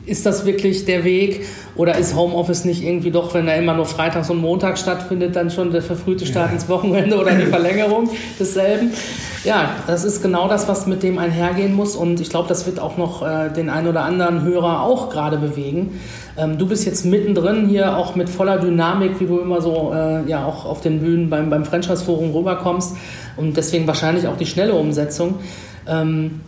ist 0.07 0.27
das 0.27 0.45
wirklich 0.45 0.85
der 0.85 1.05
Weg 1.05 1.47
oder 1.77 1.97
ist 1.97 2.15
Homeoffice 2.15 2.65
nicht 2.65 2.83
irgendwie 2.83 3.11
doch, 3.11 3.35
wenn 3.35 3.49
er 3.49 3.57
immer 3.57 3.75
nur 3.75 3.87
Freitags 3.87 4.31
und 4.31 4.39
Montags 4.39 4.81
stattfindet, 4.81 5.35
dann 5.35 5.51
schon 5.51 5.71
der 5.71 5.83
verfrühte 5.83 6.27
Start 6.27 6.53
ins 6.53 6.69
Wochenende 6.69 7.19
oder 7.19 7.33
die 7.33 7.47
Verlängerung 7.47 8.11
desselben? 8.39 8.93
Ja, 9.45 9.71
das 9.87 10.05
ist 10.05 10.23
genau 10.23 10.49
das, 10.49 10.69
was 10.69 10.87
mit 10.87 11.03
dem 11.03 11.19
einhergehen 11.19 11.75
muss 11.75 11.97
und 11.97 12.21
ich 12.21 12.31
glaube, 12.31 12.49
das 12.49 12.67
wird 12.67 12.81
auch 12.81 12.97
noch 12.97 13.27
äh, 13.27 13.51
den 13.51 13.69
einen 13.69 13.89
oder 13.89 14.03
anderen 14.03 14.43
Hörer 14.43 14.83
auch 14.83 15.11
gerade 15.11 15.37
bewegen. 15.37 16.01
Ähm, 16.37 16.59
du 16.59 16.67
bist 16.67 16.87
jetzt 16.87 17.05
mittendrin 17.05 17.69
hier 17.69 17.97
auch 17.97 18.15
mit 18.15 18.29
voller 18.29 18.59
Dynamik, 18.59 19.21
wie 19.21 19.27
du 19.27 19.39
immer 19.39 19.61
so 19.61 19.93
äh, 19.95 20.29
ja 20.29 20.45
auch 20.45 20.65
auf 20.65 20.81
den 20.81 21.01
Bühnen 21.01 21.29
beim, 21.29 21.51
beim 21.51 21.65
Franchise 21.65 22.05
Forum 22.05 22.31
rüberkommst 22.31 22.97
und 23.37 23.57
deswegen 23.57 23.87
wahrscheinlich 23.87 24.27
auch 24.29 24.37
die 24.37 24.47
schnelle 24.47 24.75
Umsetzung. 24.75 25.37
Ähm, 25.87 26.41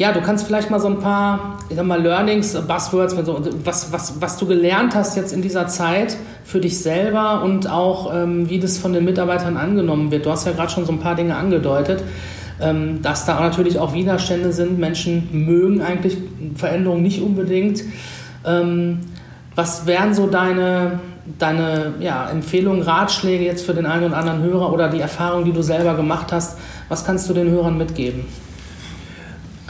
ja, 0.00 0.12
du 0.12 0.22
kannst 0.22 0.46
vielleicht 0.46 0.70
mal 0.70 0.80
so 0.80 0.88
ein 0.88 0.98
paar, 0.98 1.58
ich 1.68 1.76
sag 1.76 1.84
mal, 1.84 2.00
Learnings, 2.00 2.54
Buzzwords, 2.54 3.14
was, 3.66 3.92
was, 3.92 4.18
was 4.18 4.38
du 4.38 4.46
gelernt 4.46 4.94
hast 4.94 5.14
jetzt 5.14 5.30
in 5.30 5.42
dieser 5.42 5.66
Zeit 5.66 6.16
für 6.42 6.58
dich 6.58 6.78
selber 6.78 7.42
und 7.42 7.70
auch, 7.70 8.10
ähm, 8.14 8.48
wie 8.48 8.58
das 8.58 8.78
von 8.78 8.94
den 8.94 9.04
Mitarbeitern 9.04 9.58
angenommen 9.58 10.10
wird. 10.10 10.24
Du 10.24 10.30
hast 10.30 10.46
ja 10.46 10.52
gerade 10.52 10.72
schon 10.72 10.86
so 10.86 10.92
ein 10.92 11.00
paar 11.00 11.16
Dinge 11.16 11.36
angedeutet, 11.36 12.02
ähm, 12.62 13.02
dass 13.02 13.26
da 13.26 13.38
natürlich 13.40 13.78
auch 13.78 13.92
Widerstände 13.92 14.54
sind. 14.54 14.78
Menschen 14.78 15.28
mögen 15.32 15.82
eigentlich 15.82 16.16
Veränderungen 16.54 17.02
nicht 17.02 17.20
unbedingt. 17.20 17.84
Ähm, 18.46 19.00
was 19.54 19.84
wären 19.84 20.14
so 20.14 20.28
deine, 20.28 21.00
deine 21.38 21.92
ja, 22.00 22.30
Empfehlungen, 22.30 22.80
Ratschläge 22.80 23.44
jetzt 23.44 23.66
für 23.66 23.74
den 23.74 23.84
einen 23.84 24.06
oder 24.06 24.16
anderen 24.16 24.42
Hörer 24.42 24.72
oder 24.72 24.88
die 24.88 25.00
Erfahrung, 25.00 25.44
die 25.44 25.52
du 25.52 25.60
selber 25.60 25.92
gemacht 25.92 26.32
hast? 26.32 26.56
Was 26.88 27.04
kannst 27.04 27.28
du 27.28 27.34
den 27.34 27.50
Hörern 27.50 27.76
mitgeben? 27.76 28.24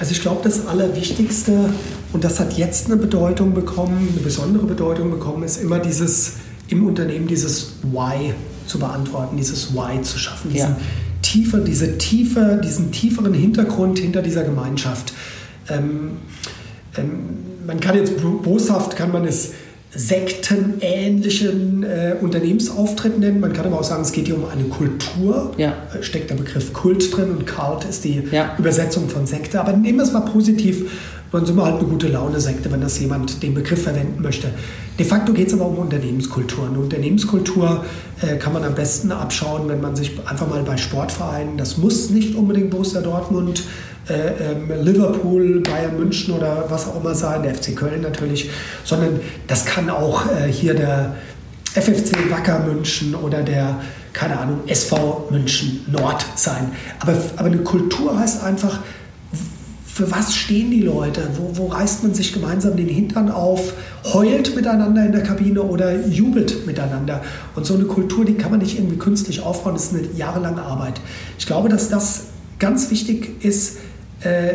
Also 0.00 0.12
ich 0.12 0.22
glaube, 0.22 0.40
das 0.42 0.66
Allerwichtigste, 0.66 1.74
und 2.14 2.24
das 2.24 2.40
hat 2.40 2.54
jetzt 2.54 2.86
eine 2.86 2.96
Bedeutung 2.96 3.52
bekommen, 3.52 4.08
eine 4.10 4.22
besondere 4.22 4.64
Bedeutung 4.64 5.10
bekommen, 5.10 5.42
ist 5.42 5.58
immer 5.58 5.78
dieses 5.78 6.36
im 6.68 6.86
Unternehmen 6.86 7.26
dieses 7.26 7.74
Why 7.82 8.32
zu 8.66 8.78
beantworten, 8.78 9.36
dieses 9.36 9.74
Why 9.74 10.00
zu 10.00 10.18
schaffen, 10.18 10.52
diesen, 10.52 10.70
ja. 10.70 10.76
tiefer, 11.20 11.58
diese 11.58 11.98
tiefer, 11.98 12.56
diesen 12.56 12.92
tieferen 12.92 13.34
Hintergrund 13.34 13.98
hinter 13.98 14.22
dieser 14.22 14.42
Gemeinschaft. 14.42 15.12
Ähm, 15.68 16.12
ähm, 16.96 17.10
man 17.66 17.78
kann 17.78 17.94
jetzt 17.94 18.14
boshaft, 18.42 18.96
kann 18.96 19.12
man 19.12 19.26
es 19.26 19.50
sektenähnlichen 19.92 21.82
äh, 21.82 22.14
Unternehmensauftritt 22.20 23.18
nennen. 23.18 23.40
Man 23.40 23.52
kann 23.52 23.66
aber 23.66 23.80
auch 23.80 23.84
sagen, 23.84 24.02
es 24.02 24.12
geht 24.12 24.26
hier 24.26 24.36
um 24.36 24.44
eine 24.44 24.64
Kultur. 24.64 25.52
Ja. 25.56 25.74
Äh, 25.92 26.02
steckt 26.02 26.30
der 26.30 26.36
Begriff 26.36 26.72
Kult 26.72 27.16
drin 27.16 27.30
und 27.30 27.46
Cult 27.46 27.84
ist 27.88 28.04
die 28.04 28.22
Ja. 28.30 28.54
Übersetzung 28.58 29.08
von 29.08 29.26
Sekte. 29.26 29.60
Aber 29.60 29.72
nehmen 29.72 29.98
wir 29.98 30.04
es 30.04 30.12
mal 30.12 30.20
positiv. 30.20 30.90
Man 31.32 31.46
sind 31.46 31.56
wir 31.56 31.64
halt 31.64 31.78
eine 31.78 31.86
gute 31.86 32.08
Laune-Sekte, 32.08 32.72
wenn 32.72 32.80
das 32.80 32.98
jemand 32.98 33.40
den 33.42 33.54
Begriff 33.54 33.84
verwenden 33.84 34.20
möchte. 34.20 34.48
De 34.98 35.06
facto 35.06 35.32
geht 35.32 35.46
es 35.48 35.54
aber 35.54 35.66
um 35.66 35.78
Unternehmenskultur. 35.78 36.66
Eine 36.68 36.78
Unternehmenskultur 36.80 37.84
äh, 38.20 38.36
kann 38.36 38.52
man 38.52 38.64
am 38.64 38.74
besten 38.74 39.12
abschauen, 39.12 39.68
wenn 39.68 39.80
man 39.80 39.94
sich 39.94 40.12
einfach 40.26 40.48
mal 40.48 40.62
bei 40.62 40.76
Sportvereinen, 40.76 41.56
das 41.56 41.78
muss 41.78 42.10
nicht 42.10 42.34
unbedingt 42.34 42.70
Borussia 42.70 43.00
Dortmund, 43.00 43.62
äh, 44.08 44.52
ähm, 44.52 44.70
Liverpool, 44.82 45.60
Bayern 45.60 45.96
München 45.98 46.34
oder 46.34 46.64
was 46.68 46.88
auch 46.88 47.00
immer 47.00 47.14
sein, 47.14 47.42
der 47.42 47.54
FC 47.54 47.76
Köln 47.76 48.00
natürlich, 48.00 48.50
sondern 48.84 49.20
das 49.46 49.64
kann 49.64 49.90
auch 49.90 50.26
äh, 50.26 50.50
hier 50.50 50.74
der 50.74 51.16
FFC 51.74 52.30
Wacker 52.30 52.60
München 52.60 53.14
oder 53.14 53.42
der, 53.42 53.80
keine 54.12 54.38
Ahnung, 54.38 54.60
SV 54.66 55.28
München 55.30 55.84
Nord 55.86 56.24
sein. 56.34 56.72
Aber, 56.98 57.14
aber 57.36 57.46
eine 57.46 57.58
Kultur 57.58 58.18
heißt 58.18 58.42
einfach, 58.42 58.80
für 60.00 60.10
was 60.10 60.34
stehen 60.34 60.70
die 60.70 60.80
Leute? 60.80 61.28
Wo, 61.36 61.58
wo 61.58 61.66
reißt 61.66 62.02
man 62.04 62.14
sich 62.14 62.32
gemeinsam 62.32 62.76
den 62.76 62.88
Hintern 62.88 63.30
auf, 63.30 63.74
heult 64.14 64.56
miteinander 64.56 65.04
in 65.04 65.12
der 65.12 65.22
Kabine 65.22 65.62
oder 65.62 66.06
jubelt 66.06 66.66
miteinander? 66.66 67.20
Und 67.54 67.66
so 67.66 67.74
eine 67.74 67.84
Kultur, 67.84 68.24
die 68.24 68.34
kann 68.34 68.50
man 68.50 68.60
nicht 68.60 68.78
irgendwie 68.78 68.96
künstlich 68.96 69.42
aufbauen, 69.42 69.74
das 69.74 69.92
ist 69.92 69.94
eine 69.94 70.08
jahrelange 70.16 70.62
Arbeit. 70.62 71.00
Ich 71.38 71.46
glaube, 71.46 71.68
dass 71.68 71.90
das 71.90 72.24
ganz 72.58 72.90
wichtig 72.90 73.44
ist, 73.44 73.78
äh, 74.22 74.54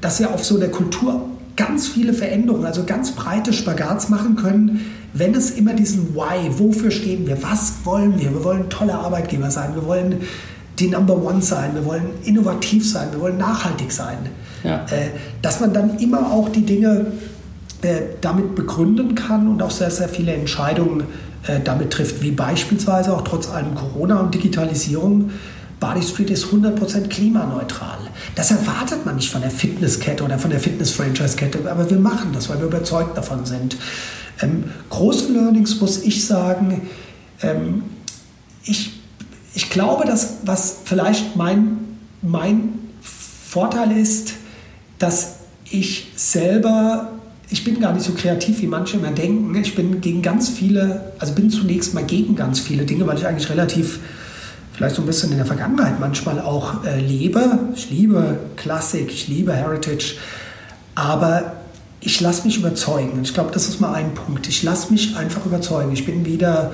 dass 0.00 0.18
wir 0.18 0.32
auf 0.32 0.44
so 0.44 0.56
einer 0.56 0.68
Kultur 0.68 1.26
ganz 1.56 1.88
viele 1.88 2.14
Veränderungen, 2.14 2.64
also 2.64 2.84
ganz 2.84 3.12
breite 3.12 3.52
Spagats 3.52 4.08
machen 4.08 4.36
können, 4.36 4.92
wenn 5.12 5.34
es 5.34 5.50
immer 5.50 5.74
diesen 5.74 6.14
Why, 6.14 6.50
wofür 6.58 6.90
stehen 6.90 7.26
wir, 7.26 7.42
was 7.42 7.74
wollen 7.84 8.18
wir? 8.18 8.32
Wir 8.32 8.44
wollen 8.44 8.70
tolle 8.70 8.94
Arbeitgeber 8.94 9.50
sein, 9.50 9.74
wir 9.74 9.84
wollen 9.84 10.22
die 10.78 10.88
Number 10.88 11.22
One 11.22 11.42
sein, 11.42 11.74
wir 11.74 11.84
wollen 11.84 12.10
innovativ 12.24 12.88
sein, 12.88 13.08
wir 13.12 13.20
wollen 13.20 13.36
nachhaltig 13.36 13.92
sein. 13.92 14.18
Ja. 14.64 14.86
Äh, 14.86 15.10
dass 15.42 15.60
man 15.60 15.74
dann 15.74 15.98
immer 15.98 16.32
auch 16.32 16.48
die 16.48 16.64
Dinge 16.64 17.06
äh, 17.82 18.02
damit 18.20 18.54
begründen 18.54 19.14
kann 19.14 19.48
und 19.48 19.62
auch 19.62 19.70
sehr, 19.70 19.90
sehr 19.90 20.08
viele 20.08 20.32
Entscheidungen 20.32 21.04
äh, 21.46 21.60
damit 21.62 21.90
trifft, 21.90 22.22
wie 22.22 22.30
beispielsweise 22.30 23.14
auch 23.14 23.22
trotz 23.22 23.50
allem 23.50 23.74
Corona 23.74 24.20
und 24.20 24.34
Digitalisierung. 24.34 25.30
Body 25.80 26.02
Street 26.02 26.30
ist 26.30 26.46
100% 26.46 27.08
klimaneutral. 27.08 27.98
Das 28.34 28.50
erwartet 28.50 29.06
man 29.06 29.16
nicht 29.16 29.30
von 29.30 29.40
der 29.40 29.50
Fitnesskette 29.50 30.22
oder 30.22 30.38
von 30.38 30.50
der 30.50 30.60
Fitness-Franchise-Kette, 30.60 31.70
aber 31.70 31.88
wir 31.88 31.98
machen 31.98 32.32
das, 32.32 32.50
weil 32.50 32.58
wir 32.58 32.66
überzeugt 32.66 33.16
davon 33.16 33.46
sind. 33.46 33.76
Ähm, 34.42 34.64
große 34.90 35.32
Learnings 35.32 35.80
muss 35.80 36.02
ich 36.02 36.26
sagen, 36.26 36.82
ähm, 37.42 37.82
ich, 38.64 39.00
ich 39.54 39.70
glaube, 39.70 40.06
dass 40.06 40.38
was 40.44 40.78
vielleicht 40.84 41.36
mein, 41.36 41.78
mein 42.22 42.74
Vorteil 43.00 43.96
ist, 43.96 44.34
dass 44.98 45.36
ich 45.70 46.08
selber, 46.16 47.12
ich 47.48 47.64
bin 47.64 47.80
gar 47.80 47.92
nicht 47.92 48.04
so 48.04 48.12
kreativ, 48.12 48.60
wie 48.60 48.66
manche 48.66 48.96
immer 48.96 49.10
denken. 49.10 49.54
Ich 49.54 49.74
bin 49.74 50.00
gegen 50.00 50.20
ganz 50.20 50.48
viele, 50.48 51.12
also 51.18 51.32
bin 51.32 51.50
zunächst 51.50 51.94
mal 51.94 52.04
gegen 52.04 52.36
ganz 52.36 52.60
viele 52.60 52.84
Dinge, 52.84 53.06
weil 53.06 53.18
ich 53.18 53.26
eigentlich 53.26 53.48
relativ, 53.48 54.00
vielleicht 54.80 54.96
so 54.96 55.02
ein 55.02 55.06
bisschen 55.06 55.30
in 55.30 55.36
der 55.36 55.44
Vergangenheit 55.44 56.00
manchmal 56.00 56.40
auch 56.40 56.84
äh, 56.86 56.98
lebe. 56.98 57.58
Ich 57.74 57.90
liebe 57.90 58.38
Klassik, 58.56 59.10
ich 59.10 59.28
liebe 59.28 59.52
Heritage, 59.52 60.14
aber 60.94 61.52
ich 62.00 62.18
lasse 62.22 62.46
mich 62.46 62.56
überzeugen. 62.56 63.20
Ich 63.22 63.34
glaube, 63.34 63.50
das 63.52 63.68
ist 63.68 63.78
mal 63.82 63.92
ein 63.92 64.14
Punkt. 64.14 64.48
Ich 64.48 64.62
lasse 64.62 64.90
mich 64.90 65.18
einfach 65.18 65.44
überzeugen. 65.44 65.92
Ich 65.92 66.06
bin 66.06 66.24
wieder 66.24 66.72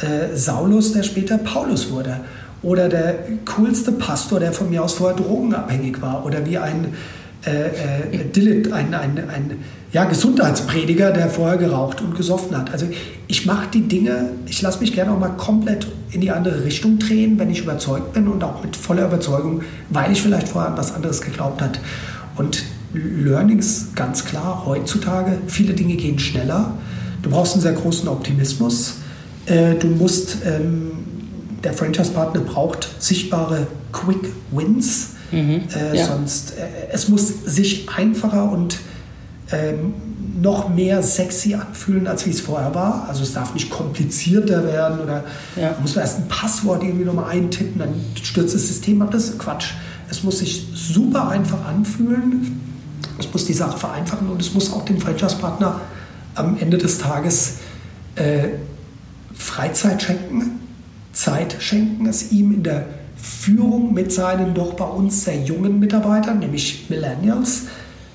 äh, 0.00 0.36
Saulus, 0.36 0.92
der 0.92 1.02
später 1.02 1.36
Paulus 1.36 1.90
wurde. 1.90 2.20
Oder 2.62 2.88
der 2.88 3.24
coolste 3.56 3.90
Pastor, 3.90 4.38
der 4.38 4.52
von 4.52 4.70
mir 4.70 4.84
aus 4.84 4.92
vorher 4.92 5.16
drogenabhängig 5.16 6.00
war. 6.00 6.24
Oder 6.24 6.46
wie 6.46 6.58
ein 6.58 6.94
äh, 7.46 7.50
äh, 7.50 8.24
Dillit, 8.34 8.72
ein, 8.72 8.94
ein, 8.94 9.18
ein 9.18 9.64
ja, 9.92 10.04
Gesundheitsprediger, 10.04 11.12
der 11.12 11.28
vorher 11.28 11.56
geraucht 11.56 12.00
und 12.00 12.14
gesoffen 12.16 12.56
hat. 12.56 12.72
Also 12.72 12.86
ich 13.26 13.46
mache 13.46 13.68
die 13.72 13.82
Dinge, 13.82 14.30
ich 14.46 14.60
lasse 14.60 14.80
mich 14.80 14.92
gerne 14.92 15.12
auch 15.12 15.18
mal 15.18 15.30
komplett 15.30 15.86
in 16.10 16.20
die 16.20 16.30
andere 16.30 16.64
Richtung 16.64 16.98
drehen, 16.98 17.38
wenn 17.38 17.50
ich 17.50 17.62
überzeugt 17.62 18.12
bin 18.12 18.28
und 18.28 18.42
auch 18.42 18.62
mit 18.62 18.76
voller 18.76 19.06
Überzeugung, 19.06 19.62
weil 19.90 20.12
ich 20.12 20.20
vielleicht 20.20 20.48
vorher 20.48 20.70
an 20.70 20.76
was 20.76 20.94
anderes 20.94 21.22
geglaubt 21.22 21.62
hat. 21.62 21.80
Und 22.36 22.64
Learnings, 22.92 23.88
ganz 23.94 24.24
klar, 24.24 24.64
heutzutage, 24.66 25.38
viele 25.46 25.74
Dinge 25.74 25.96
gehen 25.96 26.18
schneller. 26.18 26.72
Du 27.22 27.30
brauchst 27.30 27.54
einen 27.54 27.62
sehr 27.62 27.72
großen 27.72 28.08
Optimismus. 28.08 28.96
Äh, 29.46 29.74
du 29.74 29.88
musst, 29.88 30.38
ähm, 30.44 30.92
der 31.62 31.72
Franchise-Partner 31.72 32.40
braucht 32.40 32.88
sichtbare 32.98 33.66
Quick 33.92 34.32
Wins. 34.50 35.10
Mhm. 35.32 35.62
Äh, 35.74 35.96
Ja. 35.98 36.06
Sonst, 36.06 36.52
äh, 36.58 36.62
es 36.92 37.08
muss 37.08 37.28
sich 37.44 37.88
einfacher 37.94 38.50
und 38.50 38.78
ähm, 39.52 39.94
noch 40.40 40.68
mehr 40.68 41.02
sexy 41.02 41.54
anfühlen, 41.54 42.06
als 42.06 42.24
wie 42.26 42.30
es 42.30 42.40
vorher 42.40 42.74
war. 42.74 43.06
Also 43.08 43.22
es 43.22 43.32
darf 43.32 43.54
nicht 43.54 43.70
komplizierter 43.70 44.64
werden 44.64 45.00
oder 45.00 45.24
Ja. 45.56 45.74
muss 45.80 45.94
man 45.96 46.04
erst 46.04 46.18
ein 46.18 46.28
Passwort 46.28 46.82
irgendwie 46.82 47.04
nochmal 47.04 47.30
eintippen, 47.30 47.78
dann 47.78 47.94
stürzt 48.22 48.54
das 48.54 48.66
System 48.68 49.02
ab. 49.02 49.10
Das 49.10 49.24
ist 49.24 49.38
Quatsch. 49.38 49.72
Es 50.10 50.22
muss 50.22 50.38
sich 50.38 50.66
super 50.74 51.28
einfach 51.28 51.66
anfühlen. 51.66 52.60
Es 53.18 53.30
muss 53.32 53.46
die 53.46 53.52
Sache 53.52 53.76
vereinfachen 53.78 54.28
und 54.28 54.40
es 54.40 54.54
muss 54.54 54.72
auch 54.72 54.84
dem 54.84 54.98
Franchise-Partner 55.00 55.80
am 56.36 56.56
Ende 56.58 56.78
des 56.78 56.98
Tages 56.98 57.54
äh, 58.14 58.48
Freizeit 59.34 60.02
schenken, 60.02 60.60
Zeit 61.12 61.56
schenken, 61.58 62.06
es 62.06 62.30
ihm 62.32 62.52
in 62.52 62.62
der 62.62 62.86
Führung 63.20 63.94
mit 63.94 64.12
seinen 64.12 64.54
doch 64.54 64.74
bei 64.74 64.84
uns 64.84 65.24
sehr 65.24 65.42
jungen 65.42 65.78
Mitarbeitern, 65.78 66.38
nämlich 66.38 66.86
Millennials, 66.88 67.66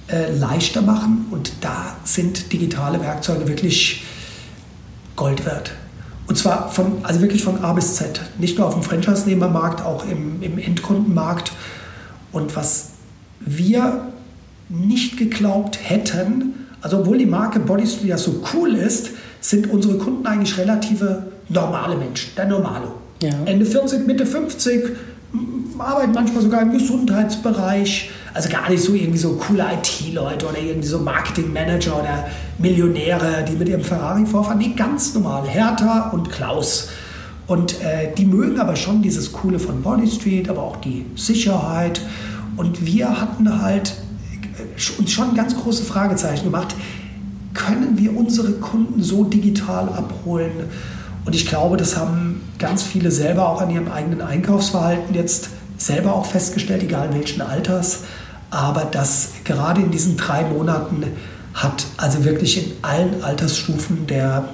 äh, 0.08 0.32
leichter 0.32 0.82
machen. 0.82 1.28
Und 1.32 1.54
da 1.62 1.98
sind 2.04 2.52
digitale 2.54 3.02
Werkzeuge 3.02 3.48
wirklich 3.48 4.04
Gold 5.16 5.46
wert. 5.46 5.74
Und 6.28 6.38
zwar 6.38 6.70
von, 6.72 7.04
also 7.04 7.22
wirklich 7.22 7.44
von 7.44 7.64
A 7.64 7.74
bis 7.74 7.96
Z. 7.96 8.22
Nicht 8.40 8.58
nur 8.58 8.68
auf 8.68 8.74
dem 8.74 8.84
Franchise-Nehmermarkt, 8.84 9.86
auch 9.86 10.06
im, 10.08 10.42
im 10.42 10.58
Endkundenmarkt. 10.58 11.52
Und 12.32 12.56
was 12.56 12.92
wir 13.40 14.08
nicht 14.70 15.18
geglaubt 15.18 15.78
hätten, 15.82 16.68
also 16.82 17.00
obwohl 17.00 17.18
die 17.18 17.26
Marke 17.26 17.60
Bodystreet 17.60 18.10
ja 18.10 18.18
so 18.18 18.44
cool 18.54 18.74
ist, 18.74 19.12
sind 19.42 19.70
unsere 19.70 19.98
Kunden 19.98 20.26
eigentlich 20.26 20.58
relative 20.58 21.28
normale 21.50 21.98
Menschen, 21.98 22.32
der 22.36 22.46
Normalo. 22.46 23.03
Ja. 23.24 23.32
Ende 23.46 23.66
40, 23.66 24.06
Mitte 24.06 24.26
50, 24.26 24.84
m- 25.34 25.80
arbeiten 25.80 26.12
manchmal 26.14 26.44
sogar 26.44 26.62
im 26.62 26.72
Gesundheitsbereich. 26.74 28.10
Also 28.34 28.50
gar 28.50 28.70
nicht 28.70 28.84
so 28.84 28.94
irgendwie 28.94 29.18
so 29.20 29.34
coole 29.34 29.64
IT-Leute 29.76 30.48
oder 30.48 30.58
irgendwie 30.60 30.88
so 30.88 31.00
Marketing-Manager 31.00 32.00
oder 32.00 32.26
Millionäre, 32.58 33.46
die 33.48 33.54
mit 33.54 33.70
ihrem 33.70 33.84
Ferrari 33.84 34.26
vorfahren. 34.26 34.58
Nee, 34.58 34.74
ganz 34.76 35.14
normal. 35.14 35.48
Hertha 35.48 36.10
und 36.10 36.30
Klaus. 36.32 36.90
Und 37.48 37.82
äh, 37.82 38.14
die 38.18 38.26
mögen 38.26 38.60
aber 38.60 38.76
schon 38.76 39.02
dieses 39.02 39.32
Coole 39.32 39.60
von 39.60 39.82
Body 39.84 40.08
Street, 40.10 40.50
aber 40.50 40.64
auch 40.64 40.78
die 40.78 41.06
Sicherheit. 41.16 42.02
Und 42.58 42.86
wir 42.86 43.22
hatten 43.22 43.62
halt 43.62 43.94
äh, 44.58 45.00
uns 45.00 45.12
schon 45.12 45.36
ganz 45.36 45.56
große 45.56 45.84
Fragezeichen 45.84 46.46
gemacht. 46.46 46.76
Können 47.54 47.98
wir 48.00 48.18
unsere 48.18 48.54
Kunden 48.54 49.04
so 49.04 49.24
digital 49.26 49.90
abholen? 49.90 50.52
Und 51.26 51.36
ich 51.36 51.46
glaube, 51.48 51.78
das 51.78 51.96
haben 51.98 52.33
ganz 52.60 52.84
viele 52.84 53.12
selber 53.12 53.50
auch 53.50 53.62
an 53.62 53.70
ihrem 53.70 53.92
eigenen 53.92 54.22
Einkaufsverhalten 54.22 55.16
jetzt 55.16 55.50
selber 55.78 56.14
auch 56.14 56.26
festgestellt, 56.26 56.84
egal 56.84 57.14
welchen 57.14 57.42
Alters. 57.42 58.02
Aber 58.50 58.86
das 58.86 59.30
gerade 59.44 59.82
in 59.82 59.92
diesen 59.92 60.16
drei 60.18 60.44
Monaten 60.44 61.04
hat 61.54 61.86
also 61.98 62.24
wirklich 62.24 62.66
in 62.66 62.72
allen 62.82 63.24
Altersstufen 63.24 64.08
der, 64.08 64.46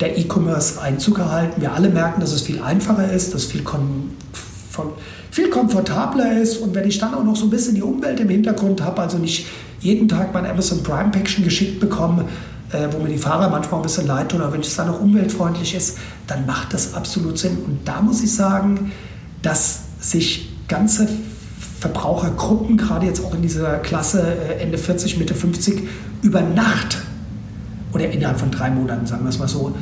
der 0.00 0.18
E-Commerce 0.18 0.80
Einzug 0.80 1.16
gehalten. 1.16 1.60
Wir 1.60 1.72
alle 1.72 1.88
merken, 1.88 2.20
dass 2.20 2.32
es 2.32 2.42
viel 2.42 2.60
einfacher 2.60 3.12
ist, 3.12 3.34
dass 3.34 3.42
es 3.44 3.50
viel, 3.50 3.62
von, 3.62 4.92
viel 5.30 5.50
komfortabler 5.50 6.40
ist. 6.40 6.58
Und 6.58 6.74
wenn 6.74 6.86
ich 6.86 6.98
dann 6.98 7.14
auch 7.14 7.24
noch 7.24 7.36
so 7.36 7.44
ein 7.46 7.50
bisschen 7.50 7.74
die 7.74 7.82
Umwelt 7.82 8.20
im 8.20 8.28
Hintergrund 8.28 8.82
habe, 8.82 9.02
also 9.02 9.18
nicht 9.18 9.46
jeden 9.80 10.08
Tag 10.08 10.32
mein 10.32 10.46
Amazon 10.46 10.82
Prime 10.82 11.10
Päckchen 11.10 11.44
geschickt 11.44 11.80
bekomme, 11.80 12.26
äh, 12.72 12.88
wo 12.90 12.98
mir 12.98 13.10
die 13.10 13.18
Fahrer 13.18 13.48
manchmal 13.48 13.80
ein 13.80 13.82
bisschen 13.82 14.06
leid 14.06 14.30
tun, 14.30 14.40
aber 14.40 14.54
wenn 14.54 14.60
es 14.60 14.74
dann 14.74 14.88
noch 14.88 15.00
umweltfreundlich 15.00 15.74
ist, 15.74 15.98
dann 16.26 16.46
macht 16.46 16.72
das 16.72 16.94
absolut 16.94 17.38
Sinn. 17.38 17.58
Und 17.66 17.80
da 17.86 18.00
muss 18.00 18.22
ich 18.22 18.34
sagen, 18.34 18.92
dass 19.42 19.80
sich 20.00 20.50
ganze 20.68 21.08
Verbrauchergruppen, 21.80 22.76
gerade 22.76 23.06
jetzt 23.06 23.24
auch 23.24 23.34
in 23.34 23.42
dieser 23.42 23.78
Klasse 23.78 24.22
äh, 24.22 24.62
Ende 24.62 24.78
40, 24.78 25.18
Mitte 25.18 25.34
50, 25.34 25.82
über 26.22 26.40
Nacht 26.40 26.98
oder 27.92 28.10
innerhalb 28.10 28.38
von 28.38 28.50
drei 28.50 28.70
Monaten, 28.70 29.06
sagen 29.06 29.24
wir 29.24 29.30
es 29.30 29.38
mal 29.38 29.48
so, 29.48 29.74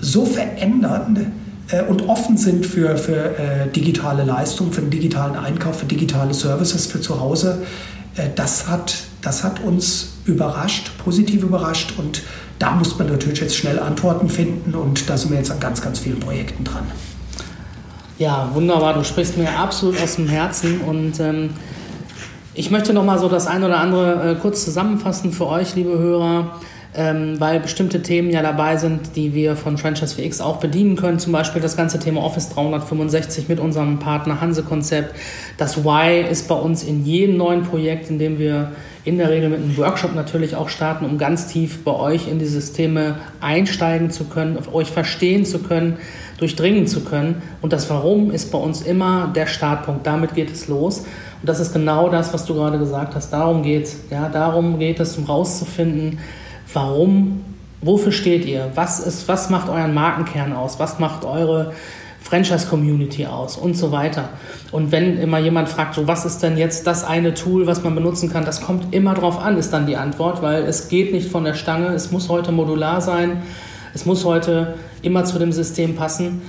so 0.00 0.26
verändern 0.26 1.32
äh, 1.70 1.82
und 1.84 2.08
offen 2.08 2.36
sind 2.36 2.66
für, 2.66 2.96
für 2.96 3.38
äh, 3.38 3.68
digitale 3.70 4.24
Leistungen, 4.24 4.72
für 4.72 4.82
den 4.82 4.90
digitalen 4.90 5.36
Einkauf, 5.36 5.80
für 5.80 5.86
digitale 5.86 6.34
Services 6.34 6.86
für 6.86 7.00
zu 7.00 7.20
Hause. 7.20 7.62
Äh, 8.16 8.28
das, 8.34 8.68
hat, 8.68 9.04
das 9.22 9.44
hat 9.44 9.60
uns 9.60 10.15
überrascht, 10.26 10.90
positiv 10.98 11.42
überrascht 11.42 11.94
und 11.98 12.22
da 12.58 12.72
muss 12.72 12.98
man 12.98 13.08
natürlich 13.08 13.40
jetzt 13.40 13.56
schnell 13.56 13.78
Antworten 13.78 14.28
finden 14.28 14.74
und 14.74 15.08
da 15.08 15.16
sind 15.16 15.30
wir 15.30 15.38
jetzt 15.38 15.50
an 15.50 15.60
ganz, 15.60 15.80
ganz 15.82 15.98
vielen 15.98 16.20
Projekten 16.20 16.64
dran. 16.64 16.84
Ja, 18.18 18.50
wunderbar. 18.54 18.94
Du 18.94 19.04
sprichst 19.04 19.36
mir 19.36 19.58
absolut 19.58 20.00
aus 20.00 20.16
dem 20.16 20.26
Herzen 20.26 20.80
und 20.80 21.20
ähm, 21.20 21.50
ich 22.54 22.70
möchte 22.70 22.94
noch 22.94 23.04
mal 23.04 23.18
so 23.18 23.28
das 23.28 23.46
eine 23.46 23.66
oder 23.66 23.78
andere 23.78 24.30
äh, 24.30 24.34
kurz 24.36 24.64
zusammenfassen 24.64 25.32
für 25.32 25.46
euch, 25.46 25.74
liebe 25.74 25.98
Hörer 25.98 26.58
ähm, 26.96 27.38
weil 27.38 27.60
bestimmte 27.60 28.02
Themen 28.02 28.30
ja 28.30 28.42
dabei 28.42 28.76
sind, 28.76 29.16
die 29.16 29.34
wir 29.34 29.54
von 29.54 29.76
Franchise 29.76 30.14
VX 30.14 30.40
auch 30.40 30.56
bedienen 30.56 30.96
können. 30.96 31.18
Zum 31.18 31.32
Beispiel 31.32 31.60
das 31.60 31.76
ganze 31.76 31.98
Thema 31.98 32.22
Office 32.22 32.48
365 32.48 33.48
mit 33.48 33.60
unserem 33.60 33.98
Partner 33.98 34.40
Hanse 34.40 34.62
Konzept. 34.62 35.14
Das 35.58 35.84
Why 35.84 36.22
ist 36.28 36.48
bei 36.48 36.54
uns 36.54 36.82
in 36.82 37.04
jedem 37.04 37.36
neuen 37.36 37.62
Projekt, 37.62 38.08
in 38.08 38.18
dem 38.18 38.38
wir 38.38 38.72
in 39.04 39.18
der 39.18 39.30
Regel 39.30 39.50
mit 39.50 39.60
einem 39.60 39.76
Workshop 39.76 40.14
natürlich 40.14 40.56
auch 40.56 40.68
starten, 40.68 41.04
um 41.04 41.16
ganz 41.16 41.46
tief 41.46 41.84
bei 41.84 41.92
euch 41.92 42.28
in 42.28 42.40
die 42.40 42.46
Systeme 42.46 43.18
einsteigen 43.40 44.10
zu 44.10 44.24
können, 44.24 44.58
euch 44.72 44.90
verstehen 44.90 45.44
zu 45.44 45.60
können, 45.60 45.98
durchdringen 46.38 46.86
zu 46.86 47.02
können. 47.02 47.42
Und 47.62 47.72
das 47.72 47.88
Warum 47.88 48.30
ist 48.30 48.50
bei 48.50 48.58
uns 48.58 48.82
immer 48.82 49.32
der 49.34 49.46
Startpunkt. 49.46 50.06
Damit 50.06 50.34
geht 50.34 50.50
es 50.50 50.66
los. 50.66 51.00
Und 51.40 51.48
das 51.48 51.60
ist 51.60 51.72
genau 51.72 52.08
das, 52.08 52.34
was 52.34 52.46
du 52.46 52.54
gerade 52.54 52.78
gesagt 52.78 53.14
hast. 53.14 53.32
Darum 53.32 53.62
geht 53.62 53.84
es. 53.84 53.96
Ja, 54.10 54.28
darum 54.28 54.78
geht 54.78 54.98
es, 54.98 55.16
um 55.16 55.24
rauszufinden, 55.24 56.18
Warum? 56.76 57.42
Wofür 57.80 58.12
steht 58.12 58.44
ihr? 58.44 58.70
Was, 58.74 59.00
ist, 59.00 59.28
was 59.28 59.48
macht 59.48 59.70
euren 59.70 59.94
Markenkern 59.94 60.52
aus? 60.52 60.78
Was 60.78 60.98
macht 60.98 61.24
eure 61.24 61.72
Franchise-Community 62.20 63.26
aus 63.26 63.56
und 63.56 63.76
so 63.76 63.92
weiter. 63.92 64.30
Und 64.72 64.90
wenn 64.90 65.16
immer 65.16 65.38
jemand 65.38 65.68
fragt, 65.68 65.94
so 65.94 66.08
was 66.08 66.26
ist 66.26 66.42
denn 66.42 66.58
jetzt 66.58 66.86
das 66.86 67.04
eine 67.04 67.34
Tool, 67.34 67.68
was 67.68 67.84
man 67.84 67.94
benutzen 67.94 68.32
kann, 68.32 68.44
das 68.44 68.60
kommt 68.60 68.92
immer 68.92 69.14
drauf 69.14 69.38
an, 69.38 69.56
ist 69.56 69.72
dann 69.72 69.86
die 69.86 69.96
Antwort, 69.96 70.42
weil 70.42 70.64
es 70.64 70.88
geht 70.88 71.12
nicht 71.12 71.30
von 71.30 71.44
der 71.44 71.54
Stange, 71.54 71.94
es 71.94 72.10
muss 72.10 72.28
heute 72.28 72.50
modular 72.50 73.00
sein, 73.00 73.42
es 73.94 74.06
muss 74.06 74.24
heute 74.24 74.74
immer 75.02 75.24
zu 75.24 75.38
dem 75.38 75.52
System 75.52 75.94
passen. 75.94 76.42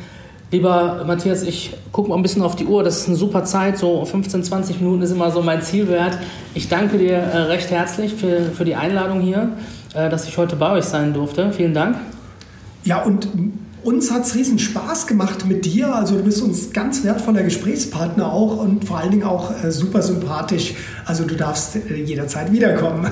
Lieber 0.50 1.04
Matthias, 1.06 1.44
ich 1.44 1.76
gucke 1.92 2.10
mal 2.10 2.16
ein 2.16 2.24
bisschen 2.24 2.42
auf 2.42 2.56
die 2.56 2.66
Uhr. 2.66 2.82
Das 2.82 3.02
ist 3.02 3.08
eine 3.08 3.18
super 3.18 3.44
Zeit. 3.44 3.78
So 3.78 4.06
15, 4.06 4.44
20 4.44 4.80
Minuten 4.80 5.02
ist 5.02 5.12
immer 5.12 5.30
so 5.30 5.42
mein 5.42 5.62
Zielwert. 5.62 6.18
Ich 6.54 6.70
danke 6.70 6.98
dir 6.98 7.18
äh, 7.18 7.38
recht 7.40 7.70
herzlich 7.70 8.14
für, 8.14 8.44
für 8.54 8.64
die 8.64 8.76
Einladung 8.76 9.20
hier. 9.20 9.50
Äh, 9.98 10.10
dass 10.10 10.28
ich 10.28 10.38
heute 10.38 10.56
bei 10.56 10.72
euch 10.74 10.86
sein 10.86 11.14
durfte. 11.14 11.52
Vielen 11.52 11.74
Dank. 11.74 11.98
Ja, 12.84 13.02
und 13.02 13.28
uns 13.84 14.12
hat 14.12 14.26
es 14.26 14.36
riesen 14.36 14.60
Spaß 14.60 15.08
gemacht 15.08 15.48
mit 15.48 15.66
dir. 15.66 15.94
Also 15.96 16.18
du 16.18 16.24
bist 16.24 16.44
uns 16.44 16.72
ganz 16.72 17.04
wertvoller 17.04 17.42
Gesprächspartner 17.42 18.32
auch 18.32 18.58
und 18.58 18.86
vor 18.86 19.00
allen 19.00 19.10
Dingen 19.10 19.24
auch 19.24 19.52
äh, 19.64 19.72
super 19.72 20.04
sympathisch. 20.04 20.76
Also 21.06 21.24
du 21.24 21.36
darfst 21.36 21.78
äh, 21.78 21.96
jederzeit 21.96 22.52
wiederkommen. 22.52 23.10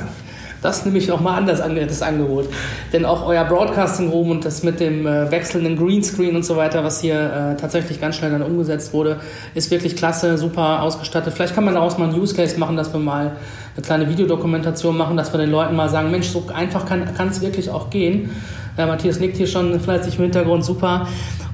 Das 0.61 0.83
nehme 0.83 0.97
ich 0.97 1.11
auch 1.11 1.21
mal 1.21 1.35
an, 1.35 1.45
das, 1.45 1.61
Angebot. 2.01 2.49
Denn 2.91 3.05
auch 3.05 3.27
euer 3.27 3.45
Broadcasting 3.45 4.09
Room 4.09 4.31
und 4.31 4.45
das 4.45 4.63
mit 4.63 4.79
dem 4.79 5.05
äh, 5.05 5.29
wechselnden 5.29 5.77
Greenscreen 5.77 6.35
und 6.35 6.43
so 6.43 6.55
weiter, 6.55 6.83
was 6.83 7.01
hier 7.01 7.15
äh, 7.15 7.55
tatsächlich 7.55 8.01
ganz 8.01 8.15
schnell 8.15 8.31
dann 8.31 8.41
umgesetzt 8.41 8.91
wurde, 8.91 9.19
ist 9.53 9.69
wirklich 9.69 9.95
klasse, 9.95 10.39
super 10.39 10.81
ausgestattet. 10.81 11.33
Vielleicht 11.35 11.53
kann 11.53 11.65
man 11.65 11.75
daraus 11.75 11.99
mal 11.99 12.09
einen 12.09 12.19
Use 12.19 12.35
Case 12.35 12.59
machen, 12.59 12.77
dass 12.77 12.91
wir 12.91 12.99
mal 12.99 13.35
eine 13.75 13.85
kleine 13.85 14.09
Videodokumentation 14.09 14.95
machen, 14.95 15.17
dass 15.17 15.33
wir 15.33 15.37
den 15.37 15.51
Leuten 15.51 15.75
mal 15.75 15.89
sagen, 15.89 16.11
Mensch, 16.11 16.27
so 16.27 16.45
einfach 16.53 16.85
kann 16.85 17.27
es 17.29 17.41
wirklich 17.41 17.69
auch 17.69 17.89
gehen. 17.89 18.29
Ja, 18.77 18.85
Matthias 18.85 19.19
nickt 19.19 19.37
hier 19.37 19.47
schon 19.47 19.79
fleißig 19.79 20.17
im 20.17 20.23
Hintergrund, 20.23 20.65
super. 20.65 21.07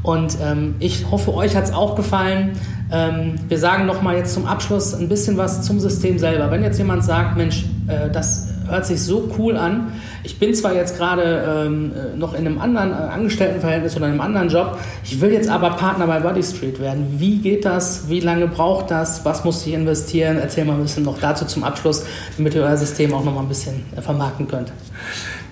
Und 0.04 0.38
ähm, 0.42 0.76
ich 0.80 1.10
hoffe, 1.12 1.34
euch 1.34 1.56
hat 1.56 1.66
es 1.66 1.74
auch 1.74 1.96
gefallen. 1.96 2.54
Ähm, 2.92 3.36
wir 3.48 3.60
sagen 3.60 3.86
nochmal 3.86 4.18
jetzt 4.18 4.34
zum 4.34 4.46
Abschluss 4.46 4.94
ein 4.94 5.08
bisschen 5.08 5.38
was 5.38 5.62
zum 5.62 5.80
System 5.80 6.18
selber. 6.18 6.50
Wenn 6.50 6.64
jetzt 6.64 6.78
jemand 6.80 7.04
sagt, 7.04 7.38
Mensch, 7.38 7.66
äh, 7.88 8.10
das 8.10 8.48
hört 8.68 8.86
sich 8.86 9.02
so 9.02 9.30
cool 9.38 9.58
an. 9.58 9.94
Ich 10.24 10.38
bin 10.38 10.54
zwar 10.54 10.74
jetzt 10.74 10.98
gerade 10.98 11.66
ähm, 11.66 11.92
äh, 11.96 12.18
noch 12.18 12.34
in 12.34 12.46
einem 12.46 12.60
anderen 12.60 12.92
äh, 12.92 12.94
Angestelltenverhältnis 12.94 13.96
oder 13.96 14.06
einem 14.06 14.22
anderen 14.22 14.50
Job, 14.50 14.78
ich 15.04 15.20
will 15.20 15.32
jetzt 15.32 15.50
aber 15.50 15.72
Partner 15.72 16.08
bei 16.08 16.20
Body 16.20 16.44
Street 16.44 16.80
werden. 16.80 17.16
Wie 17.18 17.38
geht 17.38 17.66
das? 17.66 18.08
Wie 18.08 18.20
lange 18.20 18.48
braucht 18.48 18.92
das? 18.92 19.26
Was 19.26 19.44
muss 19.44 19.66
ich 19.66 19.74
investieren? 19.74 20.38
Erzähl 20.38 20.66
mal 20.66 20.74
ein 20.74 20.84
bisschen 20.84 21.04
noch 21.04 21.20
dazu 21.20 21.46
zum 21.46 21.64
Abschluss, 21.64 22.06
damit 22.38 22.54
ihr 22.54 22.62
euer 22.62 22.78
System 22.78 23.14
auch 23.14 23.24
noch 23.24 23.34
mal 23.34 23.42
ein 23.42 23.48
bisschen 23.48 23.84
äh, 23.96 24.02
vermarkten 24.02 24.48
könnt. 24.48 24.72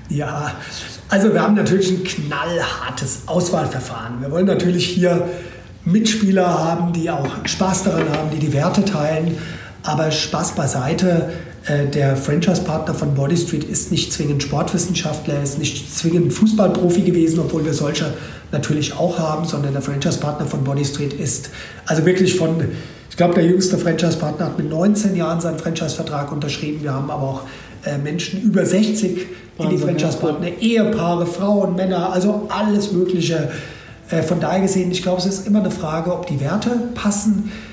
Ja, 0.10 0.54
also 1.10 1.34
wir 1.34 1.42
haben 1.42 1.56
natürlich 1.56 1.90
ein 1.92 2.04
knallhartes 2.04 3.24
Auswahlverfahren. 3.28 4.22
Wir 4.22 4.32
wollen 4.32 4.46
natürlich 4.46 4.86
hier 4.86 5.28
Mitspieler 5.86 6.48
haben, 6.48 6.94
die 6.94 7.10
auch 7.10 7.28
Spaß 7.46 7.84
daran 7.84 8.10
haben, 8.10 8.30
die 8.32 8.40
die 8.40 8.54
Werte 8.54 8.86
teilen. 8.86 9.38
Aber 9.84 10.12
Spaß 10.12 10.54
beiseite, 10.54 11.30
der 11.70 12.18
Franchise-Partner 12.18 12.96
von 12.96 13.14
Body 13.14 13.38
Street 13.38 13.64
ist 13.64 13.92
nicht 13.92 14.12
zwingend 14.12 14.42
Sportwissenschaftler, 14.42 15.44
ist 15.44 15.60
nicht 15.60 15.96
zwingend 15.96 16.34
Fußballprofi 16.34 17.02
gewesen, 17.02 17.40
obwohl 17.40 17.64
wir 17.64 17.74
solche 17.74 18.12
natürlich 18.52 18.94
auch 18.96 19.20
haben, 19.20 19.46
sondern 19.46 19.74
der 19.74 19.82
Franchise-Partner 19.84 20.48
von 20.48 20.64
Body 20.64 20.84
Street 20.84 21.14
ist 21.14 21.52
also 21.86 22.06
wirklich 22.06 22.36
von, 22.36 22.66
ich 23.10 23.18
glaube, 23.18 23.36
der 23.36 23.46
jüngste 23.46 23.78
Franchise-Partner 23.78 24.48
hat 24.48 24.58
mit 24.58 24.70
19 24.70 25.16
Jahren 25.16 25.40
seinen 25.42 25.60
Franchise-Vertrag 25.60 26.32
unterschrieben. 26.32 26.82
Wir 26.82 26.94
haben 26.94 27.12
aber 27.12 27.24
auch 27.24 27.42
äh, 27.86 27.98
Menschen 28.00 28.42
über 28.42 28.66
60 28.66 29.28
in 29.60 29.70
die 29.70 29.78
Franchise-Partner, 29.78 30.48
Ehepaare, 30.60 31.28
Frauen, 31.28 31.76
Männer, 31.76 32.12
also 32.12 32.48
alles 32.50 32.92
Mögliche. 32.92 33.52
Äh, 34.10 34.24
von 34.24 34.40
daher 34.40 34.62
gesehen, 34.62 34.90
ich 34.90 35.04
glaube, 35.04 35.20
es 35.20 35.28
ist 35.28 35.46
immer 35.46 35.60
eine 35.60 35.72
Frage, 35.72 36.12
ob 36.12 36.26
die 36.26 36.40
Werte 36.40 36.72
passen 36.96 37.52
äh, 37.52 37.69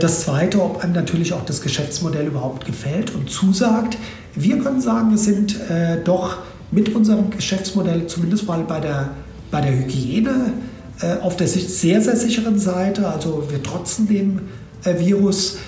das 0.00 0.22
Zweite, 0.22 0.60
ob 0.60 0.82
einem 0.82 0.92
natürlich 0.92 1.32
auch 1.32 1.44
das 1.44 1.62
Geschäftsmodell 1.62 2.26
überhaupt 2.26 2.66
gefällt 2.66 3.14
und 3.14 3.30
zusagt. 3.30 3.96
Wir 4.34 4.58
können 4.58 4.80
sagen, 4.80 5.10
wir 5.10 5.18
sind 5.18 5.58
äh, 5.70 6.02
doch 6.02 6.38
mit 6.70 6.94
unserem 6.94 7.30
Geschäftsmodell 7.30 8.06
zumindest 8.06 8.46
mal 8.46 8.62
bei 8.64 8.80
der, 8.80 9.10
bei 9.50 9.60
der 9.60 9.72
Hygiene 9.72 10.52
äh, 11.00 11.20
auf 11.22 11.36
der 11.36 11.48
sehr, 11.48 12.00
sehr 12.00 12.16
sicheren 12.16 12.58
Seite. 12.58 13.08
Also 13.08 13.44
wir 13.50 13.62
trotzen 13.62 14.08
dem 14.08 14.40
äh, 14.84 14.98
Virus. 14.98 15.58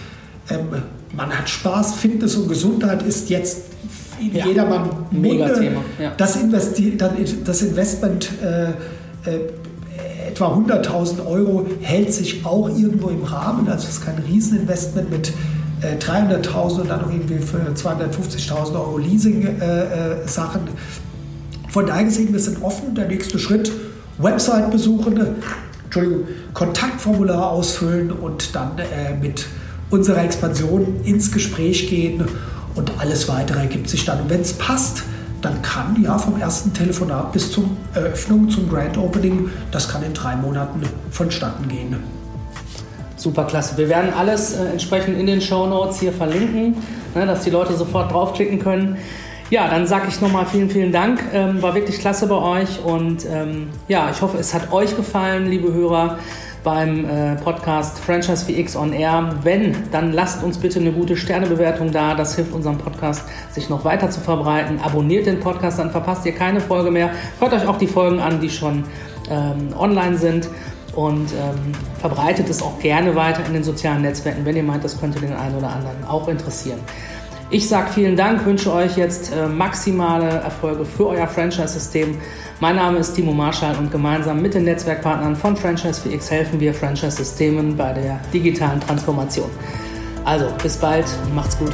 Ähm, 0.51 0.83
man 1.15 1.31
hat 1.31 1.49
Spaß, 1.49 1.95
Fitness 1.95 2.37
und 2.37 2.49
Gesundheit 2.49 3.03
ist 3.03 3.31
jetzt 3.31 3.63
in 4.21 4.35
ja, 4.35 4.47
jedermann 4.47 5.07
Mega 5.11 5.49
Thema. 5.49 5.83
Ja. 5.99 6.13
Das, 6.17 6.37
Investi 6.37 6.97
das 6.97 7.63
Investment 7.63 8.31
äh, 8.43 8.71
äh 9.31 9.41
etwa 10.41 10.55
100.000 10.55 11.27
Euro 11.27 11.67
hält 11.83 12.15
sich 12.15 12.47
auch 12.47 12.69
irgendwo 12.69 13.09
im 13.09 13.23
Rahmen. 13.25 13.69
Also 13.69 13.89
es 13.89 13.99
ist 13.99 14.05
kein 14.05 14.19
Rieseninvestment 14.19 15.11
mit 15.11 15.33
äh, 15.83 15.97
300.000 15.97 16.81
und 16.81 16.89
dann 16.89 17.03
noch 17.03 17.13
irgendwie 17.13 17.39
für 17.39 17.59
250.000 17.59 18.75
Euro 18.75 18.97
Leasing-Sachen. 18.97 20.61
Äh, 20.67 20.71
äh, 20.71 21.71
Von 21.71 21.87
daher 21.87 22.05
gesehen, 22.05 22.33
wir 22.33 22.41
sind 22.41 22.63
offen. 22.63 22.95
Der 22.95 23.09
nächste 23.09 23.39
Schritt, 23.39 23.71
Website 24.19 24.71
besuchen, 24.71 25.21
Entschuldigung, 25.85 26.25
Kontaktformular 26.55 27.51
ausfüllen 27.51 28.11
und 28.11 28.55
dann 28.55 28.79
äh, 28.79 29.15
mit 29.21 29.47
unserer 29.91 30.25
Expansion 30.25 31.01
ins 31.05 31.33
Gespräch 31.33 31.91
gehen 31.91 32.25
und 32.77 32.93
alles 32.99 33.29
weitere 33.29 33.59
ergibt 33.59 33.91
sich 33.91 34.07
dann. 34.07 34.23
Und 34.23 34.31
wenn 34.31 34.41
es 34.41 34.55
passt, 34.55 35.03
dann 35.43 35.63
kann 35.63 35.97
ja 36.03 36.19
vom 36.19 36.41
ersten 36.41 36.73
Telefonat 36.73 37.33
bis 37.33 37.51
zur 37.53 37.65
Eröffnung, 37.95 38.49
zum 38.49 38.69
Grand 38.69 38.97
Opening, 38.99 39.51
das 39.71 39.89
kann 39.89 40.03
in 40.03 40.13
drei 40.15 40.37
Monaten 40.37 40.83
vonstatten 41.11 41.69
gehen. 41.69 41.97
Super 43.17 43.45
klasse. 43.45 43.77
Wir 43.77 43.89
werden 43.89 44.13
alles 44.15 44.55
äh, 44.55 44.65
entsprechend 44.67 45.19
in 45.19 45.27
den 45.27 45.41
Show 45.41 45.67
Notes 45.67 46.01
hier 46.01 46.13
verlinken, 46.13 46.77
ne, 47.15 47.27
dass 47.27 47.45
die 47.45 47.51
Leute 47.51 47.75
sofort 47.75 48.13
draufklicken 48.13 48.59
können. 48.59 48.97
Ja, 49.51 49.69
dann 49.69 49.87
sage 49.87 50.07
ich 50.09 50.21
nochmal 50.21 50.47
vielen, 50.47 50.71
vielen 50.71 50.93
Dank. 50.93 51.23
Ähm, 51.33 51.61
war 51.61 51.75
wirklich 51.75 51.99
klasse 51.99 52.29
bei 52.29 52.37
euch 52.37 52.83
und 52.85 53.27
ähm, 53.27 53.69
ja, 53.89 54.09
ich 54.11 54.23
hoffe, 54.23 54.39
es 54.39 54.55
hat 54.55 54.73
euch 54.73 54.97
gefallen, 54.97 55.51
liebe 55.51 55.73
Hörer 55.73 56.19
beim 56.63 57.05
äh, 57.05 57.37
Podcast 57.37 57.99
Franchise 57.99 58.45
VX 58.45 58.77
on 58.77 58.93
Air. 58.93 59.35
Wenn, 59.43 59.77
dann 59.91 60.13
lasst 60.13 60.43
uns 60.43 60.59
bitte 60.59 60.81
eine 60.81 60.93
gute 60.93 61.17
Sternebewertung 61.17 61.93
da. 61.93 62.15
Das 62.15 62.37
hilft 62.37 62.53
unserem 62.53 62.79
Podcast, 62.79 63.25
sich 63.53 63.69
noch 63.69 63.85
weiter 63.85 64.11
zu 64.11 64.21
verbreiten. 64.21 64.81
Abonniert 64.81 65.27
den 65.27 65.41
Podcast, 65.41 65.79
dann 65.79 65.91
verpasst 65.91 66.27
ihr 66.27 66.33
keine 66.33 66.61
Folge 66.61 66.91
mehr. 66.91 67.11
Hört 67.39 67.53
euch 67.53 67.67
auch 67.67 67.79
die 67.79 67.87
Folgen 67.87 68.21
an, 68.21 68.41
die 68.41 68.51
schon 68.51 68.85
ähm, 69.31 69.75
online 69.79 70.17
sind. 70.17 70.49
Und 70.95 71.31
ähm, 71.33 71.73
verbreitet 72.01 72.51
es 72.51 72.63
auch 72.63 72.79
gerne 72.81 73.15
weiter 73.15 73.47
in 73.47 73.53
den 73.53 73.63
sozialen 73.63 74.03
Netzwerken, 74.03 74.45
wenn 74.45 74.57
ihr 74.57 74.65
meint, 74.65 74.83
das 74.83 74.99
könnte 74.99 75.21
den 75.21 75.33
einen 75.33 75.55
oder 75.55 75.69
anderen 75.69 76.05
auch 76.05 76.27
interessieren. 76.27 76.81
Ich 77.53 77.69
sage 77.69 77.91
vielen 77.93 78.17
Dank, 78.17 78.45
wünsche 78.45 78.73
euch 78.73 78.97
jetzt 78.97 79.33
äh, 79.33 79.47
maximale 79.47 80.29
Erfolge 80.29 80.85
für 80.85 81.09
euer 81.09 81.27
Franchise-System. 81.27 82.17
Mein 82.61 82.77
Name 82.77 82.99
ist 82.99 83.15
Timo 83.15 83.33
Marschall 83.33 83.75
und 83.79 83.91
gemeinsam 83.91 84.43
mit 84.43 84.53
den 84.53 84.65
Netzwerkpartnern 84.65 85.35
von 85.35 85.57
Franchise 85.57 85.99
4X 86.07 86.31
helfen 86.31 86.61
wir 86.61 86.75
Franchise-Systemen 86.75 87.75
bei 87.75 87.95
der 87.95 88.21
digitalen 88.35 88.79
Transformation. 88.81 89.49
Also 90.27 90.53
bis 90.63 90.77
bald 90.77 91.07
macht's 91.35 91.59
gut. 91.59 91.73